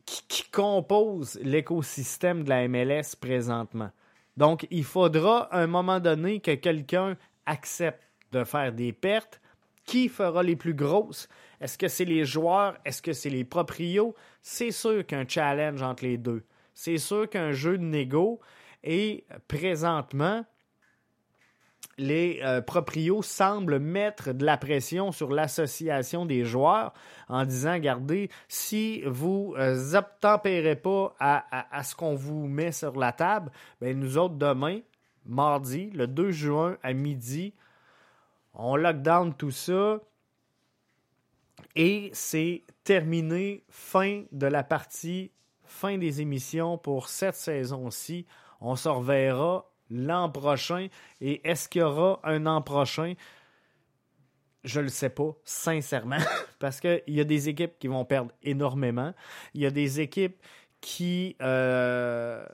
qui, 0.05 0.43
composent 0.51 1.39
l'écosystème 1.41 2.43
de 2.43 2.49
la 2.49 2.67
MLS 2.67 3.15
présentement. 3.19 3.91
Donc, 4.37 4.67
il 4.69 4.83
faudra 4.83 5.43
à 5.53 5.59
un 5.61 5.67
moment 5.67 5.99
donné 5.99 6.39
que 6.39 6.53
quelqu'un 6.55 7.17
accepte 7.45 8.03
de 8.31 8.43
faire 8.43 8.71
des 8.71 8.93
pertes. 8.93 9.41
Qui 9.85 10.09
fera 10.09 10.41
les 10.41 10.55
plus 10.55 10.73
grosses? 10.73 11.29
Est-ce 11.61 11.77
que 11.77 11.87
c'est 11.87 12.05
les 12.05 12.25
joueurs? 12.25 12.75
Est-ce 12.85 13.03
que 13.03 13.13
c'est 13.13 13.29
les 13.29 13.43
proprios? 13.43 14.15
C'est 14.41 14.71
sûr 14.71 15.05
qu'un 15.05 15.27
challenge 15.27 15.81
entre 15.83 16.05
les 16.05 16.17
deux. 16.17 16.43
C'est 16.73 16.97
sûr 16.97 17.29
qu'un 17.29 17.51
jeu 17.51 17.77
de 17.77 17.83
négo, 17.83 18.39
et 18.83 19.25
présentement, 19.47 20.43
les 21.97 22.41
euh, 22.43 22.61
proprios 22.61 23.21
semblent 23.21 23.79
mettre 23.79 24.33
de 24.33 24.45
la 24.45 24.57
pression 24.57 25.11
sur 25.11 25.31
l'association 25.31 26.25
des 26.25 26.43
joueurs 26.43 26.93
en 27.29 27.45
disant, 27.45 27.73
regardez, 27.73 28.29
si 28.47 29.01
vous 29.03 29.55
euh, 29.57 29.93
obtempérez 29.93 30.75
pas 30.75 31.15
à, 31.19 31.83
ce 31.83 31.95
qu'on 31.95 32.15
vous 32.15 32.47
met 32.47 32.71
sur 32.71 32.97
la 32.97 33.11
table, 33.11 33.51
ben 33.79 33.97
nous 33.97 34.17
autres, 34.17 34.35
demain, 34.35 34.79
mardi, 35.25 35.89
le 35.91 36.07
2 36.07 36.31
juin 36.31 36.77
à 36.83 36.93
midi, 36.93 37.53
on 38.53 38.75
lockdown 38.75 39.33
tout 39.33 39.51
ça 39.51 39.99
et 41.75 42.09
c'est 42.13 42.63
terminé, 42.83 43.63
fin 43.69 44.23
de 44.31 44.47
la 44.47 44.63
partie, 44.63 45.31
fin 45.63 45.97
des 45.97 46.21
émissions 46.21 46.77
pour 46.77 47.09
cette 47.09 47.35
saison-ci. 47.35 48.25
On 48.61 48.75
se 48.75 48.87
reverra 48.87 49.69
l'an 49.89 50.29
prochain. 50.29 50.87
Et 51.21 51.47
est-ce 51.47 51.69
qu'il 51.69 51.81
y 51.81 51.83
aura 51.83 52.19
un 52.23 52.45
an 52.45 52.61
prochain? 52.61 53.13
Je 54.63 54.79
le 54.79 54.89
sais 54.89 55.09
pas, 55.09 55.35
sincèrement, 55.43 56.17
parce 56.59 56.79
qu'il 56.79 57.03
y 57.07 57.21
a 57.21 57.23
des 57.23 57.49
équipes 57.49 57.77
qui 57.79 57.87
vont 57.87 58.03
perdre 58.03 58.31
énormément. 58.41 59.13
Il 59.53 59.61
y 59.61 59.65
a 59.65 59.71
des 59.71 60.01
équipes 60.01 60.37
qui 60.81 61.35
euh, 61.41 62.45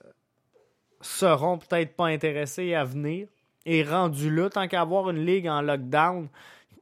seront 1.02 1.58
peut-être 1.58 1.96
pas 1.96 2.08
intéressées 2.08 2.74
à 2.74 2.84
venir. 2.84 3.28
Et 3.66 3.84
rendu 3.84 4.34
là, 4.34 4.50
tant 4.50 4.68
qu'avoir 4.68 5.10
une 5.10 5.26
ligue 5.26 5.48
en 5.48 5.62
lockdown 5.62 6.28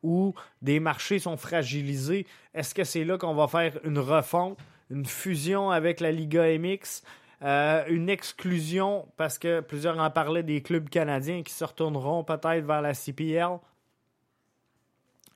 où 0.02 0.34
des 0.62 0.80
marchés 0.80 1.20
sont 1.20 1.38
fragilisés, 1.38 2.26
est-ce 2.54 2.74
que 2.74 2.84
c'est 2.84 3.04
là 3.04 3.18
qu'on 3.18 3.34
va 3.34 3.48
faire 3.48 3.78
une 3.84 4.00
refonte, 4.00 4.58
une 4.90 5.06
fusion 5.06 5.72
avec 5.72 6.00
la 6.00 6.12
Liga 6.12 6.46
MX? 6.58 7.04
Euh, 7.42 7.86
une 7.88 8.10
exclusion, 8.10 9.08
parce 9.16 9.40
que 9.40 9.62
plusieurs 9.62 9.98
en 9.98 10.10
parlaient 10.12 10.44
des 10.44 10.62
clubs 10.62 10.90
canadiens 10.90 11.42
qui 11.42 11.54
se 11.54 11.64
retourneront 11.64 12.24
peut-être 12.24 12.66
vers 12.66 12.82
la 12.82 12.94
CPL. 12.94 13.60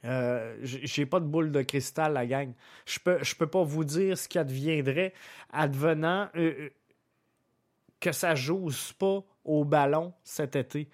Euh, 0.05 0.57
j'ai 0.61 1.05
pas 1.05 1.21
de 1.21 1.25
boule 1.25 1.51
de 1.51 1.61
cristal, 1.61 2.13
la 2.13 2.25
gang. 2.25 2.51
Je 2.85 2.99
peux, 2.99 3.23
je 3.23 3.35
peux 3.35 3.47
pas 3.47 3.63
vous 3.63 3.85
dire 3.85 4.17
ce 4.17 4.27
qui 4.27 4.37
adviendrait 4.37 5.13
advenant 5.51 6.29
euh, 6.35 6.53
euh, 6.59 6.69
que 8.01 8.11
ça 8.11 8.35
joue 8.35 8.69
pas 8.99 9.23
au 9.45 9.63
ballon 9.63 10.13
cet 10.23 10.57
été. 10.57 10.89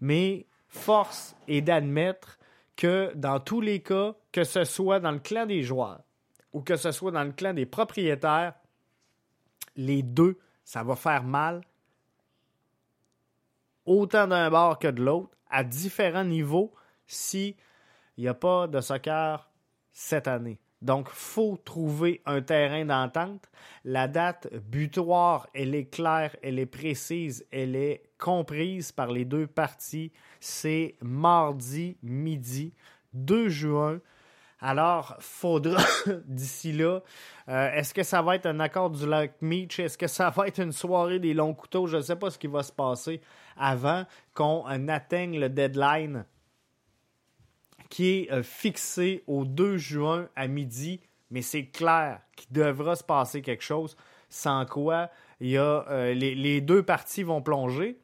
Mais 0.00 0.46
force 0.68 1.34
est 1.48 1.60
d'admettre 1.60 2.38
que 2.76 3.12
dans 3.16 3.40
tous 3.40 3.60
les 3.60 3.82
cas, 3.82 4.14
que 4.30 4.44
ce 4.44 4.62
soit 4.62 5.00
dans 5.00 5.10
le 5.10 5.18
clan 5.18 5.46
des 5.46 5.62
joueurs 5.62 6.00
ou 6.52 6.60
que 6.60 6.76
ce 6.76 6.92
soit 6.92 7.10
dans 7.10 7.24
le 7.24 7.32
clan 7.32 7.54
des 7.54 7.66
propriétaires, 7.66 8.54
les 9.74 10.02
deux 10.02 10.38
ça 10.64 10.82
va 10.82 10.96
faire 10.96 11.24
mal 11.24 11.62
autant 13.84 14.26
d'un 14.26 14.50
bord 14.50 14.78
que 14.78 14.88
de 14.88 15.02
l'autre, 15.02 15.36
à 15.50 15.64
différents 15.64 16.24
niveaux, 16.24 16.72
s'il 17.06 17.54
n'y 18.16 18.28
a 18.28 18.34
pas 18.34 18.66
de 18.66 18.80
soccer 18.80 19.50
cette 19.90 20.28
année. 20.28 20.58
Donc, 20.80 21.08
il 21.10 21.16
faut 21.16 21.56
trouver 21.64 22.22
un 22.26 22.42
terrain 22.42 22.84
d'entente. 22.84 23.48
La 23.84 24.08
date 24.08 24.52
butoir, 24.52 25.46
elle 25.54 25.76
est 25.76 25.84
claire, 25.84 26.34
elle 26.42 26.58
est 26.58 26.66
précise, 26.66 27.46
elle 27.52 27.76
est 27.76 28.02
comprise 28.18 28.90
par 28.90 29.12
les 29.12 29.24
deux 29.24 29.46
parties. 29.46 30.12
C'est 30.40 30.96
mardi 31.00 31.96
midi 32.02 32.74
2 33.14 33.48
juin 33.48 34.00
alors, 34.64 35.16
faudra 35.18 35.82
d'ici 36.24 36.72
là. 36.72 37.00
Euh, 37.48 37.72
est-ce 37.72 37.92
que 37.92 38.04
ça 38.04 38.22
va 38.22 38.36
être 38.36 38.46
un 38.46 38.60
accord 38.60 38.90
du 38.90 39.04
lac 39.08 39.34
Meach? 39.42 39.80
Est-ce 39.80 39.98
que 39.98 40.06
ça 40.06 40.30
va 40.30 40.46
être 40.46 40.60
une 40.60 40.70
soirée 40.70 41.18
des 41.18 41.34
longs 41.34 41.52
couteaux? 41.52 41.88
Je 41.88 41.96
ne 41.96 42.02
sais 42.02 42.14
pas 42.14 42.30
ce 42.30 42.38
qui 42.38 42.46
va 42.46 42.62
se 42.62 42.70
passer 42.70 43.20
avant 43.56 44.06
qu'on 44.34 44.64
atteigne 44.86 45.40
le 45.40 45.48
deadline 45.48 46.24
qui 47.90 48.10
est 48.10 48.32
euh, 48.32 48.44
fixé 48.44 49.24
au 49.26 49.44
2 49.44 49.78
juin 49.78 50.28
à 50.36 50.46
midi. 50.46 51.00
Mais 51.32 51.42
c'est 51.42 51.66
clair 51.66 52.20
qu'il 52.36 52.52
devra 52.52 52.94
se 52.94 53.02
passer 53.02 53.42
quelque 53.42 53.64
chose, 53.64 53.96
sans 54.28 54.64
quoi 54.64 55.10
y 55.40 55.56
a, 55.56 55.84
euh, 55.90 56.14
les, 56.14 56.36
les 56.36 56.60
deux 56.60 56.84
parties 56.84 57.24
vont 57.24 57.42
plonger. 57.42 57.98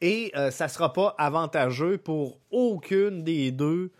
Et 0.00 0.32
ça 0.50 0.64
ne 0.64 0.68
sera 0.68 0.92
pas 0.92 1.14
avantageux 1.16 1.96
pour 1.96 2.38
aucune 2.50 3.24
des 3.24 3.50
deux 3.50 3.92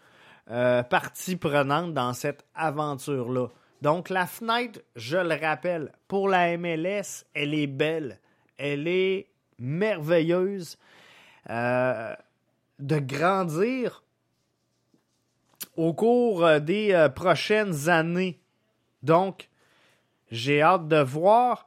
parties 0.47 1.37
prenantes 1.37 1.93
dans 1.93 2.13
cette 2.13 2.45
aventure-là. 2.55 3.49
Donc 3.83 4.11
la 4.11 4.27
fenêtre, 4.27 4.81
je 4.95 5.17
le 5.17 5.35
rappelle, 5.35 5.93
pour 6.09 6.29
la 6.29 6.57
MLS, 6.57 7.25
elle 7.35 7.53
est 7.55 7.67
belle, 7.67 8.21
elle 8.59 8.87
est 8.87 9.29
merveilleuse. 9.59 10.79
de 11.49 12.99
grandir 12.99 14.03
au 15.77 15.93
cours 15.93 16.45
euh, 16.45 16.59
des 16.59 16.93
euh, 16.93 17.09
prochaines 17.09 17.89
années. 17.89 18.41
Donc, 19.03 19.49
j'ai 20.31 20.63
hâte 20.63 20.89
de 20.89 21.01
voir. 21.01 21.66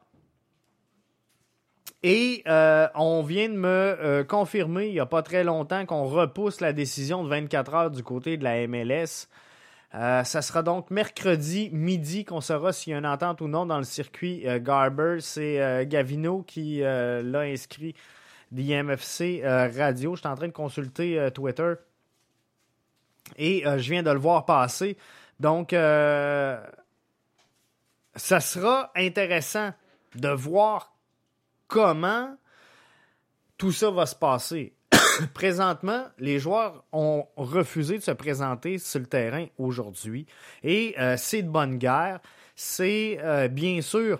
Et 2.01 2.43
euh, 2.47 2.87
on 2.95 3.23
vient 3.23 3.49
de 3.49 3.55
me 3.55 4.23
confirmer 4.23 4.87
il 4.87 4.93
n'y 4.93 4.99
a 4.99 5.05
pas 5.05 5.21
très 5.21 5.43
longtemps 5.43 5.85
qu'on 5.85 6.05
repousse 6.05 6.61
la 6.61 6.71
décision 6.71 7.23
de 7.23 7.29
24 7.29 7.73
heures 7.73 7.91
du 7.91 8.03
côté 8.03 8.37
de 8.37 8.43
la 8.43 8.65
MLS. 8.67 9.27
ça 9.91 10.41
sera 10.41 10.63
donc 10.63 10.91
mercredi 10.91 11.69
midi 11.73 12.23
qu'on 12.23 12.39
saura 12.39 12.71
s'il 12.71 12.91
y 12.91 12.93
a 12.95 12.99
une 12.99 13.05
entente 13.05 13.41
ou 13.41 13.49
non 13.49 13.65
dans 13.65 13.79
le 13.79 13.83
circuit 13.83 14.45
Garber. 14.61 15.17
C'est 15.19 15.85
Gavino 15.87 16.43
qui 16.43 16.79
l'a 16.79 17.41
inscrit 17.41 17.95
d'IMFC 18.51 19.41
Radio. 19.43 20.15
Je 20.15 20.21
suis 20.21 20.29
en 20.29 20.35
train 20.35 20.47
de 20.47 20.53
consulter 20.53 21.29
Twitter. 21.33 21.73
Et 23.37 23.65
euh, 23.65 23.77
je 23.77 23.91
viens 23.91 24.03
de 24.03 24.11
le 24.11 24.19
voir 24.19 24.45
passer. 24.45 24.97
Donc, 25.39 25.73
euh, 25.73 26.59
ça 28.15 28.39
sera 28.39 28.91
intéressant 28.95 29.71
de 30.15 30.29
voir 30.29 30.93
comment 31.69 32.35
tout 33.57 33.71
ça 33.71 33.89
va 33.89 34.05
se 34.05 34.15
passer. 34.15 34.73
Présentement, 35.33 36.05
les 36.17 36.39
joueurs 36.39 36.83
ont 36.91 37.25
refusé 37.37 37.97
de 37.97 38.03
se 38.03 38.11
présenter 38.11 38.77
sur 38.77 38.99
le 38.99 39.05
terrain 39.05 39.45
aujourd'hui. 39.57 40.25
Et 40.63 40.95
euh, 40.99 41.15
c'est 41.17 41.43
de 41.43 41.49
bonne 41.49 41.77
guerre. 41.77 42.19
C'est 42.55 43.17
bien 43.51 43.81
sûr 43.81 44.19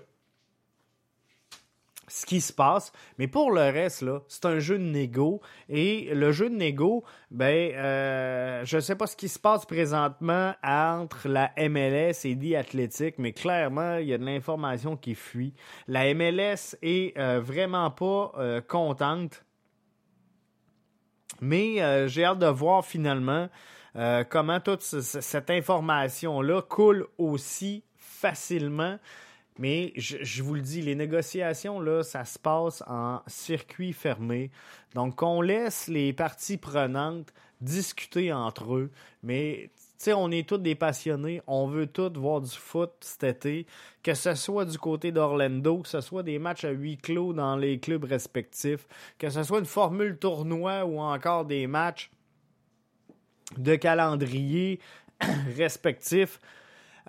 ce 2.10 2.26
qui 2.26 2.42
se 2.42 2.52
passe. 2.52 2.92
Mais 3.18 3.28
pour 3.28 3.52
le 3.52 3.62
reste, 3.62 4.02
là, 4.02 4.22
c'est 4.28 4.46
un 4.46 4.60
jeu 4.60 4.78
de 4.78 4.84
négo. 4.84 5.42
Et 5.70 6.14
le 6.14 6.32
jeu 6.32 6.50
de 6.50 6.56
négo, 6.56 7.04
ben, 7.32 7.72
euh, 7.76 8.66
je 8.66 8.78
ne 8.78 8.82
sais 8.82 8.96
pas 8.96 9.08
ce 9.08 9.16
qui 9.16 9.30
se 9.30 9.40
passe 9.40 9.66
présentement 9.66 10.54
entre 10.64 11.28
la 11.28 11.52
MLS 11.58 12.26
et 12.26 12.38
The 12.38 12.56
Athletic, 12.56 13.16
mais 13.18 13.32
clairement, 13.32 13.98
il 13.98 14.08
y 14.08 14.14
a 14.14 14.18
de 14.18 14.26
l'information 14.26 14.98
qui 14.98 15.16
fuit. 15.16 15.54
La 15.88 16.14
MLS 16.14 16.76
est 16.82 17.18
euh, 17.18 17.40
vraiment 17.40 17.92
pas 17.92 18.34
euh, 18.38 18.62
contente. 18.62 19.46
Mais 21.42 21.78
j'ai 22.10 22.26
hâte 22.26 22.40
de 22.40 22.48
voir 22.48 22.84
finalement 22.84 23.48
comment 24.30 24.60
toute 24.60 24.82
cette 24.82 25.50
information-là 25.50 26.62
coule 26.64 27.08
aussi 27.18 27.86
facilement 27.96 28.98
mais 29.60 29.92
je, 29.98 30.42
vous 30.42 30.56
le 30.56 30.62
dis, 30.62 30.82
les 30.82 30.96
négociations, 30.96 31.82
là, 31.82 32.02
ça 32.02 32.24
se 32.24 32.40
passe 32.40 32.82
en 32.88 33.22
circuit 33.28 33.92
fermé. 33.92 34.52
Donc, 34.96 35.22
on 35.22 35.42
laisse 35.42 35.90
les 35.90 36.14
parties 36.14 36.56
prenantes 36.56 37.34
discuter 37.60 38.32
entre 38.32 38.76
eux. 38.76 38.90
Mais, 39.22 39.70
tu 39.76 39.82
sais, 39.98 40.14
on 40.14 40.32
est 40.32 40.48
tous 40.48 40.60
des 40.60 40.76
passionnés. 40.76 41.42
On 41.46 41.68
veut 41.68 41.88
tous 41.88 42.14
voir 42.18 42.40
du 42.40 42.56
foot 42.56 42.92
cet 43.02 43.24
été. 43.46 43.68
Que 44.02 44.14
ce 44.14 44.34
soit 44.34 44.64
du 44.64 44.78
côté 44.78 45.12
d'Orlando, 45.12 45.80
que 45.80 45.90
ce 45.90 46.00
soit 46.00 46.24
des 46.24 46.40
matchs 46.40 46.64
à 46.64 46.70
huis 46.70 46.96
clos 46.96 47.34
dans 47.34 47.58
les 47.58 47.82
clubs 47.82 48.06
respectifs, 48.06 48.88
que 49.18 49.30
ce 49.30 49.44
soit 49.44 49.60
une 49.60 49.66
formule 49.66 50.18
tournoi 50.18 50.86
ou 50.86 51.02
encore 51.02 51.44
des 51.44 51.68
matchs 51.68 52.12
de 53.58 53.76
calendrier 53.76 54.80
respectifs. 55.58 56.40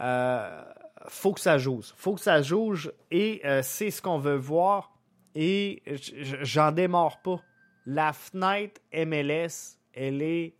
Euh, 0.01 0.65
faut 1.09 1.33
que 1.33 1.41
ça 1.41 1.59
joue. 1.59 1.81
faut 1.97 2.15
que 2.15 2.21
ça 2.21 2.43
joue 2.43 2.75
et 3.11 3.41
euh, 3.45 3.61
c'est 3.63 3.91
ce 3.91 4.03
qu'on 4.03 4.19
veut 4.19 4.37
voir. 4.37 4.93
Et 5.35 5.83
j'en 6.43 6.73
démarre 6.73 7.23
pas. 7.23 7.41
La 7.87 8.13
fenêtre 8.13 8.81
MLS, 8.93 9.79
elle 9.95 10.23
est 10.23 10.55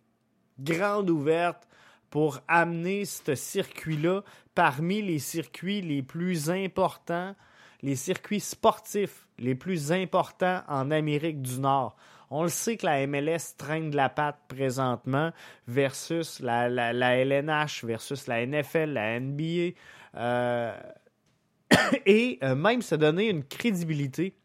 grande 0.59 1.09
ouverte 1.09 1.67
pour 2.09 2.39
amener 2.47 3.05
ce 3.05 3.35
circuit-là 3.35 4.21
parmi 4.55 5.01
les 5.01 5.19
circuits 5.19 5.81
les 5.81 6.01
plus 6.01 6.49
importants, 6.49 7.35
les 7.81 7.95
circuits 7.95 8.39
sportifs 8.39 9.27
les 9.39 9.55
plus 9.55 9.91
importants 9.91 10.61
en 10.67 10.91
Amérique 10.91 11.41
du 11.41 11.59
Nord. 11.59 11.95
On 12.29 12.43
le 12.43 12.49
sait 12.49 12.77
que 12.77 12.85
la 12.85 13.05
MLS 13.07 13.55
traîne 13.57 13.91
de 13.91 13.97
la 13.97 14.07
patte 14.07 14.39
présentement 14.47 15.31
versus 15.67 16.39
la, 16.39 16.69
la 16.69 17.15
LNH, 17.17 17.83
versus 17.83 18.27
la 18.27 18.45
NFL, 18.45 18.93
la 18.93 19.19
NBA. 19.19 19.73
Euh, 20.15 20.73
et 22.05 22.39
euh, 22.43 22.55
même 22.55 22.81
se 22.81 22.95
donner 22.95 23.29
une 23.29 23.43
crédibilité 23.43 24.35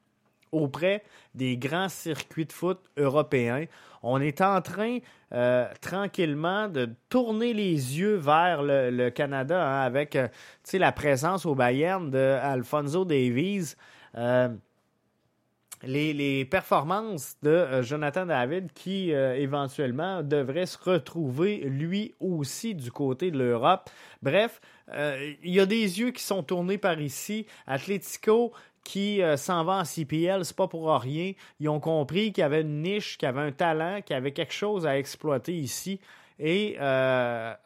auprès 0.53 1.03
des 1.35 1.57
grands 1.57 1.89
circuits 1.89 2.47
de 2.47 2.53
foot 2.53 2.81
européens. 2.97 3.65
On 4.03 4.21
est 4.21 4.41
en 4.41 4.61
train 4.61 4.99
euh, 5.33 5.67
tranquillement 5.81 6.69
de 6.69 6.89
tourner 7.09 7.53
les 7.53 7.99
yeux 7.99 8.15
vers 8.15 8.63
le, 8.63 9.11
Canada 9.11 9.61
hein, 9.61 9.83
avec 9.83 10.17
la 10.73 10.93
présence 10.93 11.45
au 11.45 11.55
Bayern 11.55 12.11
de 12.11 12.39
Alfonso 12.41 13.05
Davies 13.05 13.75
les, 15.83 16.45
performances 16.45 17.37
de 17.43 17.51
euh, 17.51 17.83
Jonathan 17.83 18.27
David 18.27 18.73
qui 18.73 19.13
euh, 19.13 19.35
éventuellement 19.37 20.23
devrait 20.23 20.67
se 20.67 20.79
retrouver 20.79 21.59
lui 21.59 22.15
aussi 22.21 22.75
du 22.75 22.91
côté 22.91 23.31
de 23.31 23.39
l'Europe. 23.39 23.91
Bref, 24.23 24.61
euh, 24.93 25.35
il 25.43 25.55
y 25.55 25.61
a 25.61 25.67
des 25.67 26.01
yeux 26.01 26.11
qui 26.11 26.23
sont 26.23 26.43
tournés 26.43 26.79
par 26.79 27.01
ici. 27.01 27.47
Atletico 27.67 28.53
qui 28.85 29.21
s'en 29.37 29.65
va 29.65 29.81
en 29.81 29.85
CPL, 29.85 30.45
c'est 30.45 30.55
pas 30.55 30.69
pour 30.69 30.89
rien. 31.01 31.33
Ils 31.59 31.69
ont 31.69 31.81
compris 31.81 32.33
qu'il 32.33 32.43
y 32.43 32.45
avait 32.45 32.61
une 32.61 32.83
niche, 32.83 33.19
qu'il 33.19 33.27
y 33.27 33.29
avait 33.29 33.41
un 33.41 33.51
talent, 33.51 34.01
qu'il 34.01 34.15
y 34.15 34.17
avait 34.17 34.31
quelque 34.31 34.53
chose 34.53 34.87
à 34.87 34.97
exploiter 34.97 35.53
ici 35.55 35.99
et 36.39 36.77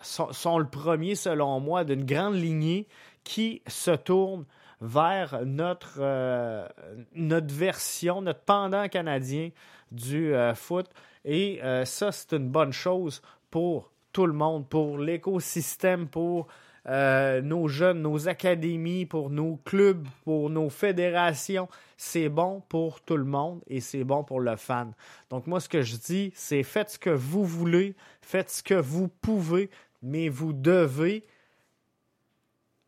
sont, 0.00 0.32
sont, 0.32 0.58
le 0.58 0.66
premier, 0.66 1.14
selon 1.16 1.60
moi, 1.60 1.84
d'une 1.84 2.06
grande 2.06 2.36
lignée 2.36 2.86
qui 3.22 3.60
se 3.66 3.90
tourne 3.90 4.46
vers 4.80 5.44
notre, 5.44 5.98
euh, 5.98 6.66
notre 7.14 7.54
version, 7.54 8.22
notre 8.22 8.40
pendant 8.40 8.88
canadien 8.88 9.50
du 9.92 10.34
euh, 10.34 10.54
foot. 10.54 10.86
Et 11.24 11.60
euh, 11.62 11.84
ça, 11.84 12.12
c'est 12.12 12.32
une 12.32 12.48
bonne 12.48 12.72
chose 12.72 13.20
pour 13.50 13.92
tout 14.12 14.26
le 14.26 14.32
monde, 14.32 14.68
pour 14.68 14.98
l'écosystème, 14.98 16.08
pour 16.08 16.48
nos 16.86 17.68
jeunes, 17.68 18.00
nos 18.00 18.26
académies, 18.26 19.04
pour 19.04 19.28
nos 19.28 19.56
clubs, 19.64 20.08
pour 20.24 20.48
nos 20.48 20.70
fédérations. 20.70 21.68
C'est 21.98 22.30
bon 22.30 22.62
pour 22.68 23.02
tout 23.02 23.18
le 23.18 23.24
monde 23.24 23.60
et 23.68 23.80
c'est 23.80 24.02
bon 24.02 24.24
pour 24.24 24.40
le 24.40 24.56
fan. 24.56 24.92
Donc 25.28 25.46
moi, 25.46 25.60
ce 25.60 25.68
que 25.68 25.82
je 25.82 25.96
dis, 25.96 26.32
c'est 26.34 26.62
faites 26.62 26.90
ce 26.90 26.98
que 26.98 27.10
vous 27.10 27.44
voulez, 27.44 27.94
faites 28.22 28.50
ce 28.50 28.62
que 28.62 28.74
vous 28.74 29.08
pouvez, 29.08 29.70
mais 30.02 30.30
vous 30.30 30.54
devez 30.54 31.26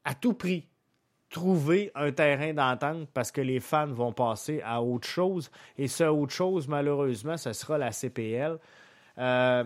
à 0.05 0.15
tout 0.15 0.33
prix 0.33 0.67
trouver 1.33 1.91
un 1.95 2.13
terrain 2.13 2.53
d'entente 2.53 3.09
parce 3.13 3.33
que 3.33 3.41
les 3.41 3.59
fans 3.59 3.87
vont 3.93 4.13
passer 4.13 4.63
à 4.65 4.83
autre 4.83 5.09
chose. 5.09 5.51
Et 5.79 5.89
ce 5.89 6.05
autre 6.05 6.33
chose, 6.33 6.69
malheureusement, 6.69 7.37
ce 7.37 7.53
sera 7.53 7.79
la 7.79 7.91
CPL. 7.91 8.59
Euh, 9.19 9.65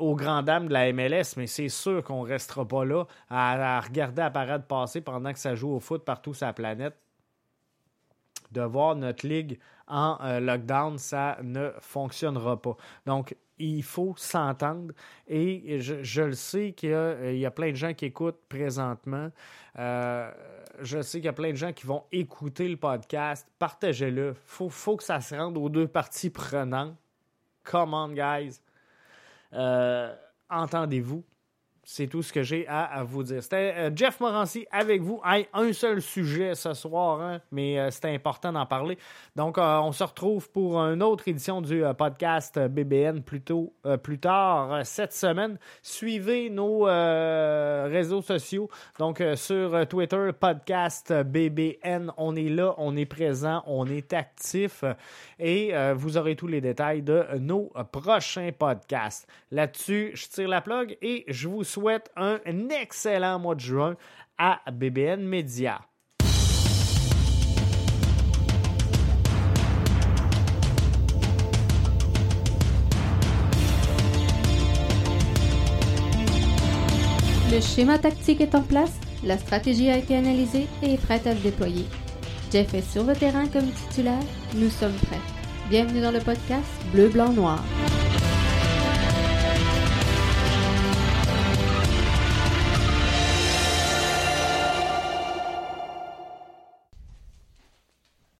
aux 0.00 0.16
grandes 0.16 0.46
dames 0.46 0.66
de 0.66 0.72
la 0.72 0.92
MLS, 0.92 1.36
mais 1.36 1.46
c'est 1.46 1.68
sûr 1.68 2.02
qu'on 2.02 2.24
ne 2.24 2.28
restera 2.28 2.66
pas 2.66 2.84
là 2.84 3.04
à, 3.30 3.80
regarder 3.80 4.22
la 4.22 4.30
parade 4.30 4.66
passer 4.66 5.00
pendant 5.00 5.32
que 5.32 5.38
ça 5.38 5.54
joue 5.54 5.70
au 5.70 5.78
foot 5.78 6.04
partout 6.04 6.34
sur 6.34 6.46
la 6.46 6.52
planète. 6.52 6.96
De 8.50 8.62
voir 8.62 8.96
notre 8.96 9.26
ligue 9.26 9.58
en 9.86 10.18
euh, 10.22 10.40
lockdown, 10.40 10.98
ça 10.98 11.38
ne 11.42 11.70
fonctionnera 11.80 12.60
pas. 12.60 12.76
Donc, 13.06 13.36
il 13.58 13.82
faut 13.82 14.14
s'entendre. 14.16 14.92
Et 15.26 15.80
je, 15.80 16.22
le 16.22 16.32
sais 16.32 16.72
qu'il 16.72 16.90
y, 16.90 17.46
a 17.46 17.50
plein 17.50 17.70
de 17.70 17.76
gens 17.76 17.94
qui 17.94 18.06
écoutent 18.06 18.40
présentement. 18.48 19.30
Euh, 19.78 20.30
je 20.80 21.02
sais 21.02 21.18
qu'il 21.18 21.26
y 21.26 21.28
a 21.28 21.32
plein 21.32 21.50
de 21.50 21.56
gens 21.56 21.72
qui 21.72 21.86
vont 21.86 22.04
écouter 22.12 22.68
le 22.68 22.76
podcast. 22.76 23.46
Partagez-le. 23.58 24.34
Il 24.60 24.70
faut, 24.70 24.96
que 24.96 25.04
ça 25.04 25.20
se 25.20 25.34
rende 25.34 25.56
aux 25.56 25.68
deux 25.68 25.88
parties 25.88 26.30
prenantes. 26.30 26.96
Come 27.62 27.94
on, 27.94 28.08
guys. 28.10 28.60
Euh, 29.52 30.14
entendez-vous. 30.50 31.24
C'est 31.84 32.06
tout 32.06 32.22
ce 32.22 32.32
que 32.32 32.42
j'ai 32.42 32.66
à, 32.66 33.04
vous 33.04 33.22
dire. 33.22 33.42
C'était 33.42 33.74
euh, 33.76 33.90
Jeff 33.94 34.20
Morancy 34.20 34.66
avec 34.70 35.02
vous. 35.02 35.20
un 35.24 35.72
seul 35.72 36.00
sujet 36.00 36.54
ce 36.54 36.72
soir, 36.74 37.20
hein, 37.20 37.40
mais 37.52 37.78
euh, 37.78 37.90
c'était 37.90 38.14
important 38.14 38.52
d'en 38.52 38.66
parler. 38.66 38.98
Donc, 39.36 39.58
euh, 39.58 39.78
on 39.78 39.92
se 39.92 40.02
retrouve 40.02 40.50
pour 40.50 40.78
une 40.78 41.02
autre 41.02 41.28
édition 41.28 41.60
du 41.60 41.82
podcast 41.96 42.58
BBN 42.58 43.22
plus, 43.22 43.42
plus 44.02 44.18
tard 44.18 44.84
cette 44.84 45.12
semaine. 45.12 45.58
Suivez 45.82 46.50
nos 46.50 46.84
réseaux 46.84 48.22
sociaux. 48.22 48.68
Donc, 48.98 49.22
sur 49.34 49.86
Twitter, 49.88 50.30
podcast 50.38 51.12
BBN, 51.12 52.12
on 52.16 52.34
est 52.36 52.48
là, 52.48 52.74
on 52.78 52.96
est 52.96 53.06
présent, 53.06 53.62
on 53.66 53.86
est 53.86 54.12
actif 54.12 54.84
et 55.38 55.72
vous 55.94 56.16
aurez 56.16 56.36
tous 56.36 56.46
les 56.46 56.60
détails 56.60 57.02
de 57.02 57.24
nos 57.38 57.72
prochains 57.92 58.50
podcasts. 58.56 59.28
Là-dessus, 59.50 60.12
je 60.14 60.28
tire 60.28 60.48
la 60.48 60.60
plug 60.60 60.96
et 61.02 61.24
je 61.28 61.48
vous 61.48 61.64
souhaite 61.74 62.10
un 62.16 62.38
excellent 62.70 63.38
mois 63.40 63.56
de 63.56 63.60
juin 63.60 63.96
à 64.38 64.60
BBN 64.70 65.22
Media. 65.22 65.80
Le 77.50 77.60
schéma 77.60 77.98
tactique 77.98 78.40
est 78.40 78.54
en 78.54 78.62
place, 78.62 78.92
la 79.24 79.38
stratégie 79.38 79.90
a 79.90 79.96
été 79.96 80.16
analysée 80.16 80.66
et 80.82 80.94
est 80.94 81.02
prête 81.02 81.26
à 81.26 81.34
se 81.34 81.42
déployer. 81.42 81.86
Jeff 82.52 82.72
est 82.74 82.82
sur 82.82 83.04
le 83.04 83.14
terrain 83.14 83.46
comme 83.48 83.70
titulaire, 83.70 84.22
nous 84.54 84.70
sommes 84.70 84.96
prêts. 85.06 85.20
Bienvenue 85.70 86.00
dans 86.00 86.12
le 86.12 86.20
podcast 86.20 86.66
Bleu, 86.92 87.08
Blanc, 87.08 87.32
Noir. 87.32 87.62